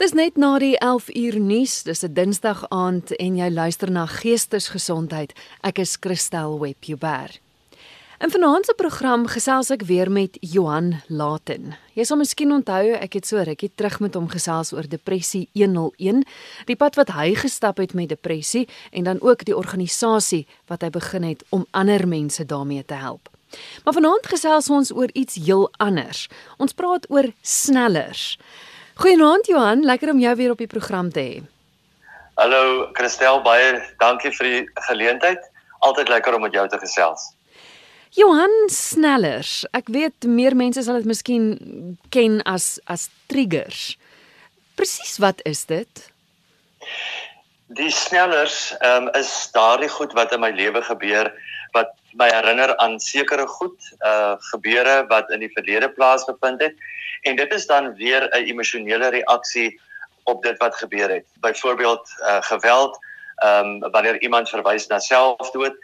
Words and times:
Dis 0.00 0.14
net 0.16 0.38
na 0.40 0.54
die 0.56 0.78
11 0.80 1.10
uur 1.12 1.34
nuus. 1.44 1.82
Dis 1.84 2.02
'n 2.02 2.12
Dinsdag 2.16 2.64
aand 2.68 3.16
en 3.16 3.36
jy 3.36 3.50
luister 3.50 3.90
na 3.90 4.06
Geestesgesondheid. 4.06 5.32
Ek 5.60 5.78
is 5.78 5.96
Christel 6.00 6.58
Webber. 6.58 7.28
In 8.18 8.30
vanaand 8.30 8.64
se 8.64 8.74
program 8.76 9.26
gesels 9.26 9.70
ek 9.70 9.82
weer 9.82 10.10
met 10.10 10.36
Johan 10.40 11.02
Laten. 11.06 11.76
Jy 11.92 12.04
sal 12.04 12.16
miskien 12.16 12.52
onthou 12.52 12.92
ek 12.92 13.12
het 13.12 13.26
so 13.26 13.42
rukkie 13.42 13.70
terug 13.74 14.00
met 14.00 14.14
hom 14.14 14.28
gesels 14.28 14.72
oor 14.72 14.88
depressie 14.88 15.48
101, 15.52 16.24
die 16.64 16.76
pad 16.76 16.94
wat 16.94 17.08
hy 17.08 17.34
gestap 17.34 17.76
het 17.76 17.92
met 17.92 18.08
depressie 18.08 18.68
en 18.92 19.04
dan 19.04 19.20
ook 19.20 19.44
die 19.44 19.56
organisasie 19.56 20.46
wat 20.66 20.80
hy 20.80 20.90
begin 20.90 21.22
het 21.22 21.44
om 21.50 21.66
ander 21.70 22.08
mense 22.08 22.46
daarmee 22.46 22.84
te 22.84 22.94
help. 22.94 23.28
Maar 23.84 23.94
vanaand 23.94 24.26
gesels 24.26 24.70
ons 24.70 24.92
oor 24.92 25.10
iets 25.12 25.34
heel 25.34 25.70
anders. 25.76 26.28
Ons 26.56 26.72
praat 26.72 27.10
oor 27.10 27.32
snellers. 27.42 28.38
Goeienaand 29.00 29.46
Johan, 29.48 29.80
lekker 29.88 30.10
om 30.12 30.18
jou 30.20 30.34
weer 30.36 30.50
op 30.52 30.58
die 30.60 30.68
program 30.68 31.08
te 31.08 31.20
hê. 31.24 31.36
Hallo 32.36 32.90
Christel, 32.92 33.38
baie 33.40 33.78
dankie 34.02 34.28
vir 34.36 34.48
die 34.48 34.58
geleentheid. 34.90 35.46
Altyd 35.86 36.10
lekker 36.12 36.36
om 36.36 36.44
met 36.44 36.52
jou 36.52 36.66
te 36.68 36.76
gesels. 36.82 37.30
Johan 38.12 38.52
Snellers, 38.68 39.62
ek 39.72 39.88
weet 39.88 40.28
meer 40.28 40.52
mense 40.52 40.84
sal 40.84 41.00
dit 41.00 41.08
miskien 41.08 41.46
ken 42.12 42.42
as 42.44 42.74
as 42.92 43.06
triggers. 43.32 43.94
Presies 44.76 45.16
wat 45.24 45.40
is 45.48 45.64
dit? 45.70 46.04
Die 47.80 47.88
snellers 47.94 48.74
um, 48.84 49.08
is 49.16 49.32
daardie 49.56 49.88
goed 49.96 50.12
wat 50.18 50.36
in 50.36 50.44
my 50.44 50.52
lewe 50.52 50.84
gebeur 50.84 51.32
wat 51.72 51.96
my 52.12 52.28
herinner 52.30 52.76
aan 52.76 52.98
sekere 53.00 53.46
goed, 53.46 53.92
uh 54.04 54.34
gebeure 54.52 55.06
wat 55.08 55.30
in 55.30 55.40
die 55.40 55.52
verlede 55.52 55.90
plaasgevind 55.90 56.60
het. 56.60 56.74
En 57.22 57.36
dit 57.36 57.52
is 57.52 57.66
dan 57.66 57.94
weer 57.94 58.28
'n 58.30 58.44
emosionele 58.44 59.08
reaksie 59.08 59.80
op 60.24 60.42
dit 60.42 60.58
wat 60.58 60.74
gebeur 60.74 61.10
het. 61.10 61.26
Byvoorbeeld 61.40 62.08
uh 62.20 62.42
geweld, 62.42 62.98
ehm 63.36 63.82
um, 63.82 63.90
wanneer 63.90 64.20
iemand 64.20 64.48
verwys 64.48 64.86
na 64.86 64.98
selfdood, 64.98 65.76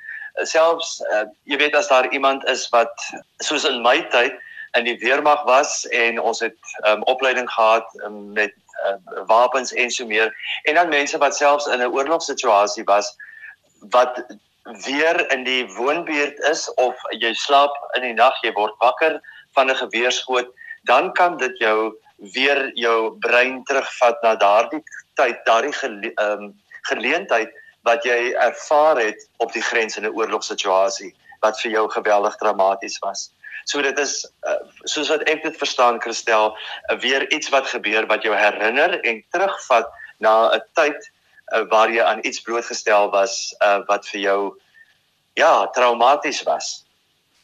selfs 0.44 1.00
uh, 1.12 1.24
jy 1.44 1.56
weet 1.56 1.74
as 1.76 1.88
daar 1.88 2.12
iemand 2.12 2.44
is 2.44 2.68
wat 2.68 2.92
soos 3.38 3.64
in 3.64 3.82
my 3.82 4.02
tyd 4.12 4.34
in 4.76 4.84
die 4.84 4.98
weermag 5.00 5.44
was 5.48 5.86
en 5.88 6.20
ons 6.20 6.40
het 6.44 6.56
ehm 6.82 7.00
um, 7.00 7.02
opleiding 7.02 7.48
gehad 7.50 7.86
um, 8.04 8.32
met 8.32 8.52
uh, 8.84 8.96
wapens 9.26 9.72
en 9.72 9.90
so 9.90 10.06
meer. 10.06 10.34
En 10.62 10.74
dan 10.74 10.88
mense 10.88 11.18
wat 11.18 11.36
selfs 11.36 11.66
in 11.66 11.80
'n 11.80 11.92
oorlogssituasie 11.92 12.84
was 12.84 13.16
wat 13.80 14.24
weer 14.84 15.32
in 15.32 15.44
die 15.44 15.64
woonbuurt 15.76 16.38
is 16.50 16.66
of 16.74 16.94
jy 17.10 17.32
slaap 17.34 17.74
in 17.96 18.02
die 18.02 18.14
nag 18.14 18.34
jy 18.42 18.52
word 18.52 18.74
wakker 18.82 19.20
van 19.54 19.70
'n 19.70 19.80
geweerskoot 19.82 20.48
dan 20.84 21.12
kan 21.12 21.36
dit 21.36 21.58
jou 21.58 21.94
weer 22.34 22.70
jou 22.74 23.18
brein 23.20 23.64
terugvat 23.64 24.22
na 24.22 24.34
daardie 24.36 24.82
tyd, 25.14 25.38
daardie 25.44 25.72
gele, 25.72 26.12
um, 26.20 26.54
geleentheid 26.88 27.52
wat 27.86 28.04
jy 28.04 28.34
ervaar 28.42 28.98
het 29.00 29.28
op 29.38 29.52
die 29.52 29.62
grens 29.62 29.96
in 29.96 30.06
'n 30.06 30.14
oorlogssituasie 30.14 31.14
wat 31.40 31.60
vir 31.60 31.70
jou 31.70 31.88
geweldig 31.90 32.36
traumaties 32.36 32.98
was. 32.98 33.30
So 33.64 33.82
dit 33.82 33.98
is 33.98 34.26
uh, 34.46 34.62
soos 34.84 35.08
wat 35.08 35.22
ek 35.28 35.42
dit 35.42 35.56
verstaan 35.56 36.00
Christel, 36.00 36.56
uh, 36.90 36.98
weer 36.98 37.30
iets 37.32 37.48
wat 37.48 37.66
gebeur 37.66 38.06
wat 38.06 38.22
jou 38.22 38.34
herinner 38.34 39.00
en 39.00 39.24
terugvat 39.30 39.86
na 40.18 40.54
'n 40.54 40.62
tyd 40.74 41.10
uh, 41.54 41.64
waar 41.70 41.92
jy 41.92 42.02
aan 42.02 42.24
iets 42.24 42.40
blootgestel 42.40 43.10
was 43.10 43.54
uh, 43.62 43.80
wat 43.86 44.08
vir 44.08 44.20
jou 44.20 44.40
ja, 45.36 45.66
traumaties 45.76 46.42
was. 46.42 46.86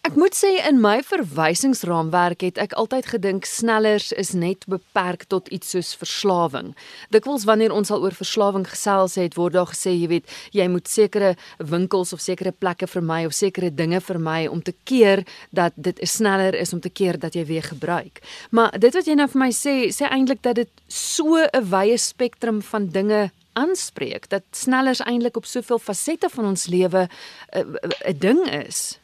Ek 0.03 0.17
moet 0.19 0.35
sê 0.35 0.57
in 0.67 0.81
my 0.83 0.97
verwysingsraamwerk 1.07 2.41
het 2.43 2.57
ek 2.59 2.73
altyd 2.75 3.07
gedink 3.13 3.45
snellers 3.47 4.09
is 4.19 4.33
net 4.35 4.65
beperk 4.67 5.29
tot 5.31 5.47
iets 5.55 5.71
soos 5.77 5.93
verslawing. 5.95 6.73
Dikwels 7.15 7.45
wanneer 7.47 7.71
ons 7.71 7.93
al 7.95 8.03
oor 8.03 8.17
verslawing 8.19 8.65
gesels 8.67 9.15
het, 9.21 9.37
word 9.39 9.55
daar 9.55 9.71
gesê, 9.71 9.93
jy 9.95 10.09
weet, 10.11 10.33
jy 10.51 10.67
moet 10.73 10.91
sekere 10.91 11.37
winkels 11.63 12.11
of 12.11 12.25
sekere 12.25 12.51
plekke 12.51 12.89
vermy 12.91 13.21
of 13.29 13.37
sekere 13.39 13.71
dinge 13.71 14.01
vermy 14.03 14.49
om 14.51 14.65
te 14.67 14.75
keer 14.91 15.23
dat 15.55 15.79
dit 15.79 16.03
sneller 16.03 16.59
is 16.59 16.75
om 16.75 16.83
te 16.83 16.91
keer 16.91 17.21
dat 17.23 17.39
jy 17.39 17.47
weer 17.47 17.69
gebruik. 17.71 18.19
Maar 18.51 18.75
dit 18.83 18.99
wat 18.99 19.07
jy 19.07 19.15
nou 19.15 19.29
vir 19.31 19.43
my 19.45 19.53
sê, 19.55 19.77
sê 19.95 20.11
eintlik 20.11 20.43
dat 20.43 20.59
dit 20.59 20.83
so 20.91 21.39
'n 21.39 21.63
wye 21.71 21.95
spektrum 21.95 22.59
van 22.59 22.91
dinge 22.91 23.31
aanspreek 23.53 24.29
dat 24.29 24.43
snellers 24.51 25.01
eintlik 25.01 25.37
op 25.37 25.45
soveel 25.45 25.79
fasette 25.79 26.29
van 26.29 26.45
ons 26.45 26.67
lewe 26.67 27.09
'n 27.51 28.19
ding 28.19 28.51
is. 28.51 28.99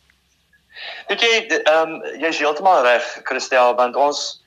Weet 1.09 1.21
jy, 1.21 1.35
ehm 1.47 1.95
um, 1.95 2.05
jy's 2.23 2.39
heeltemal 2.39 2.83
reg, 2.83 3.07
Christel, 3.25 3.75
want 3.75 3.97
ons 3.97 4.43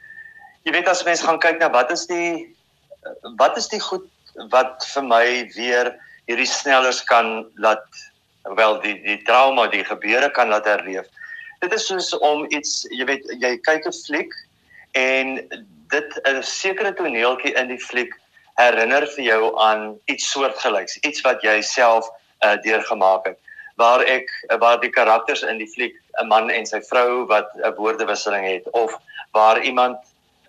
jy 0.63 0.71
weet 0.71 0.87
as 0.87 1.03
mense 1.03 1.25
gaan 1.25 1.39
kyk 1.39 1.59
na 1.59 1.69
wat 1.69 1.91
is 1.91 2.05
die 2.07 2.55
wat 3.37 3.57
is 3.57 3.67
die 3.67 3.81
goed 3.81 4.07
wat 4.53 4.85
vir 4.93 5.03
my 5.03 5.25
weer 5.55 5.91
hierdie 6.29 6.47
snellers 6.47 7.03
kan 7.03 7.45
laat 7.55 7.83
wel 8.57 8.79
die 8.81 8.95
die 9.03 9.19
trauma, 9.25 9.67
die 9.67 9.83
gebeure 9.85 10.31
kan 10.31 10.49
laat 10.53 10.69
herleef. 10.69 11.09
Dit 11.61 11.73
is 11.73 11.85
soos 11.85 12.13
om 12.17 12.45
iets, 12.49 12.85
jy 12.89 13.05
weet, 13.05 13.27
jy 13.41 13.57
kyk 13.67 13.85
'n 13.85 13.97
fliek 14.05 14.33
en 14.97 15.37
dit 15.93 16.09
'n 16.25 16.41
sekere 16.43 16.93
toneeltjie 16.93 17.53
in 17.53 17.67
die 17.67 17.79
fliek 17.79 18.13
herinner 18.55 19.07
vir 19.15 19.23
jou 19.23 19.59
aan 19.59 19.99
iets 20.05 20.31
soortgelyks, 20.31 20.97
iets 21.01 21.21
wat 21.21 21.43
jy 21.43 21.61
self 21.61 22.09
uh, 22.43 22.57
deurgemaak 22.63 23.25
het 23.25 23.39
waar 23.81 24.03
ek 24.05 24.29
waar 24.59 24.79
die 24.81 24.91
karakters 24.93 25.41
in 25.41 25.57
die 25.57 25.69
fliek 25.73 25.95
'n 26.21 26.27
man 26.27 26.49
en 26.49 26.65
sy 26.65 26.81
vrou 26.89 27.25
wat 27.27 27.49
'n 27.55 27.75
woordewisseling 27.77 28.45
het 28.45 28.69
of 28.71 28.97
waar 29.31 29.61
iemand 29.63 29.97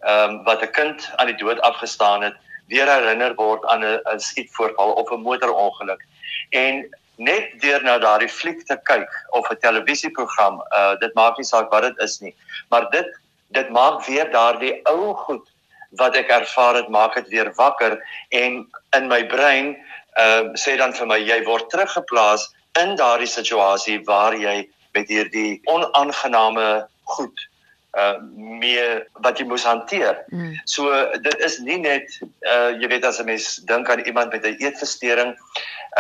ehm 0.03 0.31
um, 0.31 0.45
wat 0.45 0.63
'n 0.63 0.71
kind 0.71 1.11
aan 1.17 1.27
die 1.27 1.41
dood 1.45 1.61
afgestaan 1.61 2.23
het 2.23 2.35
weer 2.67 2.89
herinner 2.91 3.35
word 3.35 3.65
aan 3.65 3.85
'n 3.85 4.19
skietvoorval 4.19 4.93
of 4.93 5.11
'n 5.11 5.23
motorongeluk. 5.23 6.03
En 6.51 6.89
net 7.17 7.61
deur 7.61 7.83
na 7.83 7.99
daardie 7.99 8.29
fliek 8.29 8.67
te 8.67 8.77
kyk 8.91 9.11
of 9.31 9.51
'n 9.51 9.61
televisieprogram 9.61 10.63
uh 10.79 10.95
dit 10.99 11.15
maak 11.15 11.37
nie 11.37 11.47
saak 11.47 11.71
wat 11.71 11.83
dit 11.83 11.99
is 11.99 12.21
nie 12.21 12.35
maar 12.71 12.91
dit 12.91 13.09
dit 13.49 13.69
maak 13.71 14.05
weer 14.07 14.31
daardie 14.31 14.81
ou 14.85 15.15
goed 15.15 15.52
wat 16.01 16.17
ek 16.17 16.31
ervaar 16.33 16.75
het 16.81 16.89
maak 16.89 17.15
dit 17.15 17.29
weer 17.29 17.53
wakker 17.57 17.99
en 18.31 18.67
in 18.97 19.09
my 19.09 19.23
brein 19.27 19.77
uh 20.21 20.53
sê 20.61 20.77
dan 20.77 20.93
vir 20.93 21.07
my 21.07 21.19
jy 21.21 21.39
word 21.45 21.71
teruggeplaas 21.73 22.49
in 22.81 22.97
daardie 22.97 23.31
situasie 23.31 24.01
waar 24.09 24.37
jy 24.37 24.69
met 24.95 25.09
hierdie 25.09 25.61
onaangename 25.73 26.69
goed 27.17 27.49
uh 27.97 28.17
meer 28.61 29.07
wat 29.25 29.39
jy 29.39 29.45
moet 29.45 29.65
hanteer. 29.69 30.23
Mm. 30.33 30.57
So 30.65 30.89
dit 31.25 31.45
is 31.45 31.59
nie 31.61 31.79
net 31.81 32.09
uh 32.49 32.73
jy 32.81 32.89
weet 32.89 33.05
as 33.05 33.21
'n 33.21 33.29
mens 33.29 33.57
dink 33.69 33.91
aan 33.91 34.05
iemand 34.05 34.33
met 34.33 34.47
'n 34.47 34.57
eetversteuring 34.61 35.37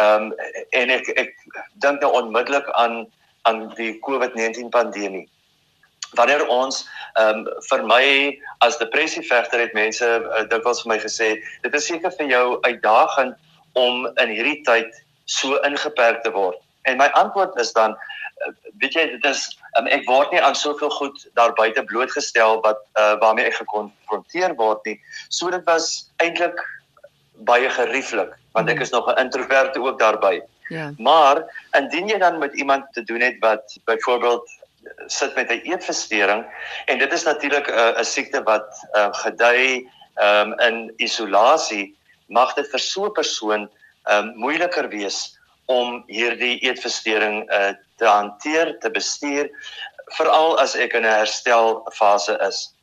ehm 0.01 0.33
um, 0.33 0.33
en 0.71 0.91
ek 0.91 1.09
ek 1.17 1.35
dink 1.85 2.01
nou 2.01 2.13
onmiddellik 2.13 2.69
aan 2.73 3.07
aan 3.43 3.69
die 3.77 3.99
COVID-19 4.01 4.69
pandemie. 4.71 5.29
Wanneer 6.19 6.47
ons 6.47 6.83
ehm 7.21 7.45
um, 7.45 7.63
vir 7.69 7.83
my 7.85 8.05
as 8.65 8.79
depressie 8.81 9.23
vegter 9.29 9.61
het 9.61 9.75
mense 9.77 10.07
uh, 10.07 10.45
dikwels 10.49 10.83
vir 10.83 10.95
my 10.95 10.99
gesê 11.01 11.29
dit 11.63 11.75
is 11.75 11.87
seker 11.87 12.13
vir 12.19 12.31
jou 12.31 12.47
uitdagend 12.65 13.37
om 13.73 14.07
in 14.25 14.33
hierdie 14.33 14.61
tyd 14.69 14.93
so 15.25 15.59
ingeperk 15.69 16.23
te 16.25 16.33
word. 16.33 16.59
En 16.89 16.97
my 17.01 17.09
antwoord 17.21 17.57
is 17.61 17.73
dan 17.77 17.97
uh, 17.97 18.53
weet 18.81 18.97
jy 18.97 19.07
dit 19.15 19.29
is 19.29 19.45
um, 19.79 19.87
ek 19.87 20.07
word 20.09 20.33
nie 20.33 20.41
aan 20.43 20.57
soveel 20.59 20.93
goed 20.99 21.27
daar 21.39 21.53
buite 21.59 21.85
blootgestel 21.85 22.61
wat 22.65 22.81
uh, 22.97 23.17
waarmee 23.21 23.49
ek 23.51 23.61
gekonfronteer 23.61 24.57
word 24.61 24.81
nie. 24.89 24.99
So 25.29 25.53
dit 25.53 25.65
was 25.69 26.09
eintlik 26.25 26.61
baie 27.49 27.71
gerieflik 27.71 28.33
want 28.57 28.69
ek 28.69 28.81
mm. 28.81 28.89
is 28.89 28.93
nog 28.93 29.09
'n 29.09 29.21
introvert 29.27 29.77
ook 29.79 29.99
daarbey. 29.99 30.43
Ja. 30.69 30.93
Maar 30.99 31.45
indien 31.77 32.09
jy 32.09 32.19
dan 32.19 32.39
met 32.39 32.55
iemand 32.55 32.85
te 32.93 33.03
doen 33.05 33.21
het 33.21 33.37
wat 33.41 33.77
byvoorbeeld 33.85 34.51
sit 35.07 35.35
met 35.35 35.51
'n 35.51 35.63
eetversteuring 35.65 36.47
en 36.87 36.99
dit 36.99 37.13
is 37.13 37.25
natuurlik 37.25 37.69
'n 37.69 37.79
uh, 37.79 37.99
'n 37.99 38.05
siekte 38.05 38.43
wat 38.43 38.69
uh, 38.93 39.09
gedui 39.13 39.89
um, 40.17 40.59
in 40.59 40.93
isolasie 40.97 41.97
mag 42.27 42.55
dit 42.55 42.69
vir 42.71 42.81
so 42.81 43.07
'n 43.07 43.13
persoon 43.13 43.69
um, 44.11 44.33
moeiliker 44.37 44.89
wees 44.89 45.39
om 45.67 46.03
hierdie 46.07 46.59
eetversteuring 46.67 47.51
uh, 47.51 47.73
te 47.97 48.07
hanteer, 48.07 48.79
te 48.81 48.91
bestuur, 48.91 49.51
veral 50.19 50.59
as 50.59 50.75
ek 50.75 50.95
in 50.99 51.07
'n 51.07 51.19
herstelfase 51.23 52.39
is. 52.49 52.75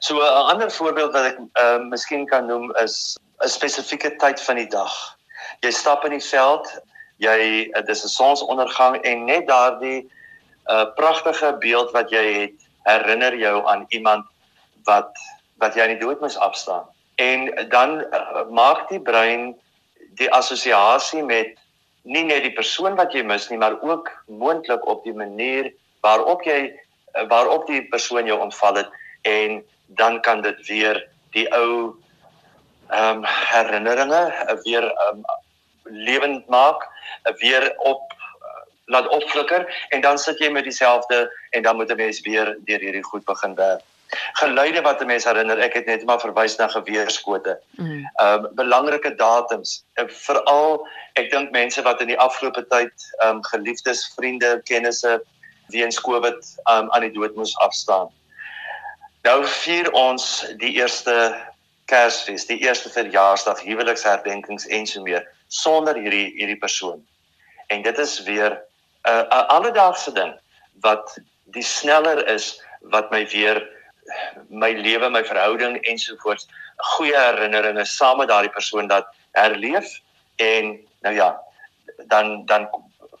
So 0.00 0.20
'n 0.20 0.50
ander 0.52 0.70
voorbeeld 0.70 1.12
wat 1.12 1.24
ek 1.32 1.38
uh, 1.38 1.78
miskien 1.78 2.26
kan 2.26 2.46
noem 2.46 2.72
is 2.76 3.16
'n 3.40 3.48
spesifieke 3.48 4.16
tyd 4.16 4.40
van 4.40 4.56
die 4.56 4.68
dag. 4.68 4.92
Jy 5.60 5.70
stap 5.70 6.04
in 6.04 6.18
die 6.18 6.28
veld, 6.28 6.68
jy 7.18 7.70
uh, 7.74 7.82
dis 7.86 8.04
'n 8.04 8.08
sonsondergang 8.08 9.00
en 9.02 9.24
net 9.24 9.46
daardie 9.46 10.10
'n 10.68 10.92
pragtige 10.94 11.56
beeld 11.58 11.90
wat 11.90 12.10
jy 12.10 12.24
het, 12.40 12.58
herinner 12.82 13.34
jou 13.36 13.66
aan 13.66 13.86
iemand 13.88 14.26
wat 14.84 15.10
wat 15.58 15.74
jy 15.74 15.82
aan 15.82 15.94
die 15.94 16.02
dood 16.02 16.20
moes 16.20 16.36
afstaan. 16.36 16.86
En 17.14 17.68
dan 17.68 18.02
uh, 18.10 18.42
maak 18.50 18.88
die 18.88 19.00
brein 19.00 19.54
die 20.18 20.30
assosiasie 20.30 21.22
met 21.22 21.58
nie 22.02 22.24
net 22.24 22.42
die 22.42 22.54
persoon 22.54 22.96
wat 22.98 23.12
jy 23.14 23.22
mis 23.22 23.48
nie, 23.50 23.58
maar 23.58 23.78
ook 23.80 24.10
moontlik 24.26 24.86
op 24.86 25.04
die 25.04 25.14
manier 25.14 25.70
waarop 26.02 26.42
jy 26.42 26.74
waarop 27.28 27.66
die 27.66 27.84
persoon 27.92 28.26
jou 28.26 28.38
ontval 28.40 28.74
het 28.74 28.90
en 29.22 29.62
dan 29.86 30.20
kan 30.20 30.42
dit 30.42 30.66
weer 30.66 31.08
die 31.36 31.46
ou 31.54 31.94
ehm 32.92 33.22
um, 33.22 33.24
herinneringe 33.24 34.22
weer 34.64 34.84
ehm 34.84 35.22
um, 35.22 35.24
lewend 35.84 36.46
maak, 36.48 36.88
weer 37.38 37.74
op 37.78 38.12
laat 38.92 39.08
opflikker 39.08 39.66
en 39.88 40.00
dan 40.04 40.18
sit 40.18 40.38
jy 40.38 40.50
met 40.52 40.68
dieselfde 40.68 41.24
en 41.50 41.62
dan 41.62 41.76
moet 41.76 41.90
'n 41.90 41.96
mens 41.96 42.20
weer 42.20 42.56
deur 42.68 42.80
hierdie 42.80 43.08
goed 43.10 43.24
begin 43.24 43.54
werk. 43.54 43.82
Geluide 44.32 44.80
wat 44.80 45.00
'n 45.00 45.06
mens 45.06 45.24
herinner, 45.24 45.58
ek 45.58 45.74
het 45.74 45.86
net 45.86 46.04
maar 46.04 46.20
verwys 46.20 46.56
na 46.56 46.68
geweerskote. 46.68 47.58
Mm. 47.70 47.86
Ehm 47.86 48.38
mm. 48.38 48.44
um, 48.44 48.54
belangrike 48.54 49.14
datums, 49.14 49.84
veral 49.94 50.88
ek 51.12 51.30
dink 51.30 51.50
mense 51.50 51.82
wat 51.82 52.00
in 52.00 52.06
die 52.12 52.18
afgelope 52.18 52.66
tyd 52.66 52.92
ehm 53.18 53.36
um, 53.36 53.44
geliefdes, 53.44 54.12
vriende, 54.16 54.60
kennisse 54.64 55.22
weens 55.68 56.00
Covid 56.00 56.40
um, 56.70 56.90
aan 56.90 57.00
die 57.00 57.12
dood 57.12 57.34
moes 57.34 57.56
afstaan. 57.58 58.10
Nou 59.22 59.46
vier 59.46 59.90
ons 59.92 60.44
die 60.58 60.74
eerste 60.74 61.34
Kersfees, 61.84 62.46
die 62.46 62.58
eerste 62.58 62.90
verjaarsdag, 62.90 63.60
huweliksherdenkings 63.62 64.66
en 64.66 64.86
so 64.86 65.02
meer 65.02 65.26
sonder 65.48 65.96
hierdie 65.98 66.32
hierdie 66.36 66.58
persoon. 66.58 67.00
En 67.66 67.82
dit 67.82 67.98
is 67.98 68.22
weer 68.22 68.60
'n 69.04 69.10
uh, 69.10 69.24
'n 69.30 69.46
alledaagse 69.56 70.12
ding 70.12 70.34
wat 70.80 71.18
die 71.44 71.62
sneller 71.62 72.26
is 72.28 72.60
wat 72.80 73.10
my 73.10 73.26
weer 73.26 73.62
my 74.48 74.72
lewe, 74.72 75.10
my 75.10 75.24
verhouding 75.24 75.78
ensovoorts 75.86 76.48
goeie 76.76 77.16
herinneringe 77.16 77.84
saam 77.84 78.18
met 78.18 78.28
daardie 78.28 78.52
persoon 78.52 78.88
dat 78.88 79.06
herleef 79.38 80.00
en 80.36 80.78
nou 81.00 81.14
ja, 81.14 81.40
dan 82.08 82.46
dan 82.46 82.68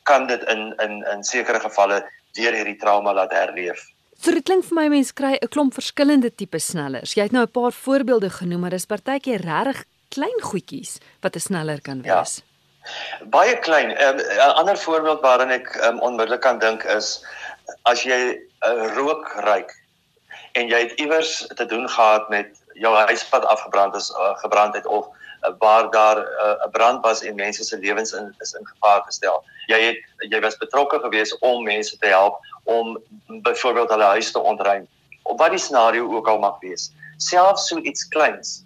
kan 0.02 0.26
dit 0.26 0.42
in 0.42 0.74
in 0.82 1.02
in 1.12 1.24
sekere 1.24 1.60
gevalle 1.60 2.02
deur 2.32 2.52
hierdie 2.52 2.76
trauma 2.76 3.12
laat 3.12 3.32
herleef. 3.32 3.90
So 4.22 4.30
dit 4.30 4.44
klink 4.46 4.64
vir 4.64 4.78
my 4.78 4.88
mense 4.88 5.14
kry 5.14 5.34
'n 5.34 5.48
klomp 5.48 5.74
verskillende 5.74 6.34
tipe 6.34 6.58
snellers. 6.58 7.14
Jy 7.14 7.22
het 7.22 7.32
nou 7.32 7.44
'n 7.44 7.50
paar 7.50 7.72
voorbeelde 7.72 8.30
genoem, 8.30 8.60
maar 8.60 8.70
dis 8.70 8.86
partykeer 8.86 9.40
regtig 9.40 9.84
klein 10.08 10.40
goedjies 10.40 10.98
wat 11.20 11.36
'n 11.36 11.40
sneller 11.40 11.80
kan 11.80 12.02
ja. 12.02 12.18
wees. 12.18 12.36
Ja. 12.36 12.51
Baie 13.30 13.58
klein. 13.58 13.96
Ehm, 13.96 14.16
'n 14.16 14.20
um, 14.20 14.56
Ander 14.60 14.78
voorbeeld 14.78 15.20
waaraan 15.20 15.50
ek 15.50 15.74
um, 15.84 16.00
onmiddellik 16.00 16.40
kan 16.40 16.58
dink 16.58 16.82
is 16.84 17.24
as 17.82 18.02
jy 18.02 18.38
uh, 18.66 18.94
rook 18.96 19.28
ruik 19.46 19.70
en 20.52 20.68
jy 20.68 20.78
het 20.78 20.92
iewers 21.00 21.46
te 21.54 21.66
doen 21.66 21.88
gehad 21.88 22.28
met 22.28 22.62
jou 22.74 22.94
huispad 22.96 23.44
afgebrand 23.44 23.94
is 23.94 24.10
uh, 24.10 24.36
gebrand 24.42 24.74
het 24.74 24.86
of 24.86 25.06
waar 25.58 25.90
daar 25.90 26.18
'n 26.18 26.66
uh, 26.66 26.70
brand 26.70 27.04
was 27.04 27.22
en 27.22 27.34
mense 27.34 27.64
se 27.64 27.78
lewens 27.78 28.12
in 28.12 28.34
is 28.38 28.52
in 28.52 28.66
gevaar 28.66 29.02
gestel. 29.02 29.44
Jy 29.66 29.80
het 29.80 30.30
jy 30.30 30.40
was 30.40 30.56
betrokke 30.56 30.98
geweest 30.98 31.38
om 31.38 31.64
mense 31.64 31.98
te 31.98 32.06
help 32.06 32.38
om 32.64 32.98
byvoorbeeld 33.26 33.90
hulle 33.90 34.04
huis 34.04 34.32
te 34.32 34.38
ontruim. 34.38 34.88
Of 35.22 35.38
wat 35.38 35.50
die 35.50 35.58
scenario 35.58 36.14
ook 36.14 36.28
al 36.28 36.38
mag 36.38 36.60
wees. 36.60 36.92
Selfs 37.16 37.66
so 37.66 37.76
iets 37.78 38.08
kleins. 38.08 38.64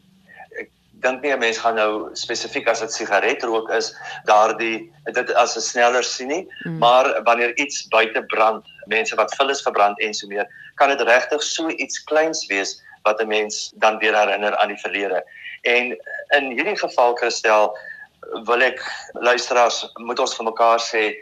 Dink 1.03 1.23
nie 1.23 1.33
'n 1.33 1.39
mens 1.39 1.59
gaan 1.59 1.75
nou 1.75 2.11
spesifiek 2.17 2.69
as 2.69 2.81
dit 2.81 2.93
sigaretrook 2.93 3.71
is, 3.71 3.93
daardie 4.25 4.93
dit 5.13 5.33
as 5.35 5.57
'n 5.57 5.61
sneller 5.61 6.05
sien 6.05 6.29
nie, 6.29 6.49
hmm. 6.63 6.79
maar 6.79 7.23
wanneer 7.25 7.57
iets 7.57 7.89
buite 7.89 8.23
brand, 8.23 8.65
mense 8.87 9.17
wat 9.17 9.35
vullis 9.37 9.63
verbrand 9.63 10.01
en 10.01 10.15
so 10.15 10.27
meer, 10.27 10.47
kan 10.75 10.89
dit 10.89 11.01
regtig 11.01 11.43
so 11.43 11.69
iets 11.69 12.05
kleins 12.05 12.47
wees 12.47 12.81
wat 13.05 13.21
'n 13.21 13.29
mens 13.29 13.73
dan 13.77 13.99
weer 13.99 14.17
herinner 14.17 14.57
aan 14.57 14.69
die 14.69 14.81
verlede. 14.81 15.25
En 15.63 15.97
in 16.37 16.51
hierdie 16.51 16.79
geval 16.79 17.15
Christel 17.15 17.77
wil 18.45 18.63
ek 18.63 18.81
luisteraars 19.13 19.93
moet 19.95 20.19
ons 20.19 20.37
vir 20.37 20.45
mekaar 20.45 20.81
sê 20.81 21.15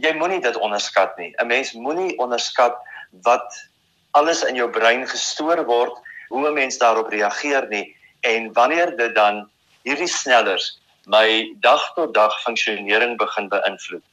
jy 0.00 0.12
moenie 0.16 0.40
dit 0.40 0.56
onderskat 0.56 1.16
nie. 1.18 1.34
'n 1.38 1.46
Mens 1.46 1.72
moenie 1.72 2.18
onderskat 2.18 2.76
wat 3.22 3.68
alles 4.12 4.44
in 4.44 4.54
jou 4.54 4.70
brein 4.70 5.06
gestoor 5.08 5.64
word, 5.64 5.92
hoe 6.28 6.48
'n 6.48 6.54
mens 6.54 6.78
daarop 6.78 7.08
reageer 7.08 7.68
nie 7.68 7.96
en 8.22 8.52
wanneer 8.56 8.96
dit 8.96 9.14
dan 9.14 9.44
hierdie 9.82 10.10
snellers 10.10 10.72
my 11.10 11.50
dag 11.60 11.82
tot 11.94 12.14
dag 12.14 12.34
funksionering 12.42 13.16
begin 13.18 13.48
beïnvloed. 13.50 14.04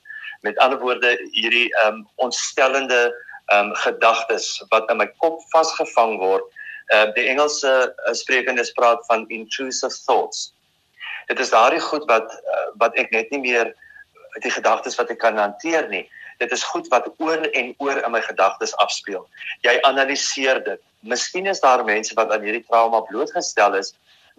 Met 0.41 0.57
ander 0.57 0.79
woorde 0.79 1.17
hierdie 1.35 1.69
um 1.85 2.07
ontstellende 2.15 3.09
um 3.53 3.73
gedagtes 3.85 4.63
wat 4.69 4.89
in 4.89 4.97
my 4.97 5.07
kop 5.21 5.41
vasgevang 5.53 6.17
word 6.21 6.45
uh, 6.93 7.09
die 7.13 7.27
Engelse 7.29 7.93
uh, 8.07 8.13
sprekendes 8.13 8.71
praat 8.71 9.05
van 9.05 9.27
intrusive 9.29 9.93
thoughts. 10.05 10.53
Dit 11.27 11.39
is 11.39 11.53
daardie 11.53 11.81
goed 11.81 12.05
wat 12.09 12.33
uh, 12.33 12.65
wat 12.81 12.97
ek 12.97 13.13
net 13.13 13.29
nie 13.29 13.41
meer 13.43 13.73
die 14.41 14.53
gedagtes 14.53 14.97
wat 14.97 15.11
ek 15.13 15.21
kan 15.21 15.37
hanteer 15.37 15.89
nie. 15.89 16.05
Dit 16.39 16.51
is 16.55 16.63
goed 16.63 16.87
wat 16.93 17.09
oor 17.17 17.41
en 17.51 17.73
oor 17.77 17.99
in 17.99 18.13
my 18.13 18.21
gedagtes 18.23 18.75
afspeel. 18.81 19.25
Jy 19.65 19.75
analiseer 19.85 20.63
dit. 20.65 20.81
Miskien 21.01 21.47
is 21.47 21.59
daar 21.59 21.83
mense 21.85 22.13
wat 22.15 22.31
aan 22.31 22.43
hierdie 22.43 22.65
trauma 22.67 23.01
blootgestel 23.07 23.75
is 23.79 23.93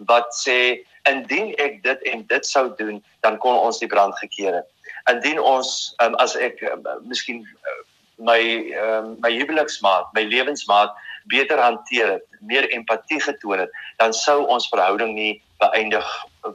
wat 0.09 0.33
sê 0.33 0.81
indien 1.09 1.53
ek 1.61 1.81
dit 1.85 2.03
en 2.09 2.25
dit 2.29 2.45
sou 2.45 2.69
doen, 2.77 3.01
dan 3.25 3.37
kon 3.41 3.57
ons 3.57 3.79
die 3.81 3.89
brand 3.89 4.17
gekeer 4.17 4.61
het. 4.61 4.67
Indien 5.09 5.39
ons 5.41 5.93
um, 6.01 6.17
as 6.21 6.35
ek 6.37 6.61
um, 6.69 6.85
miskien 7.09 7.41
uh, 7.45 7.77
my 8.21 8.41
um, 8.77 9.15
my 9.21 9.31
huweliksmaat, 9.33 10.09
my 10.17 10.25
lewensmaat 10.29 10.93
beter 11.29 11.61
hanteer 11.61 12.17
het, 12.17 12.25
meer 12.41 12.67
empatie 12.73 13.21
getoon 13.21 13.65
het, 13.65 13.73
dan 14.01 14.13
sou 14.13 14.41
ons 14.49 14.69
verhouding 14.69 15.13
nie 15.17 15.33
beëindig 15.61 16.07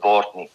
word 0.03 0.33
nie. 0.35 0.49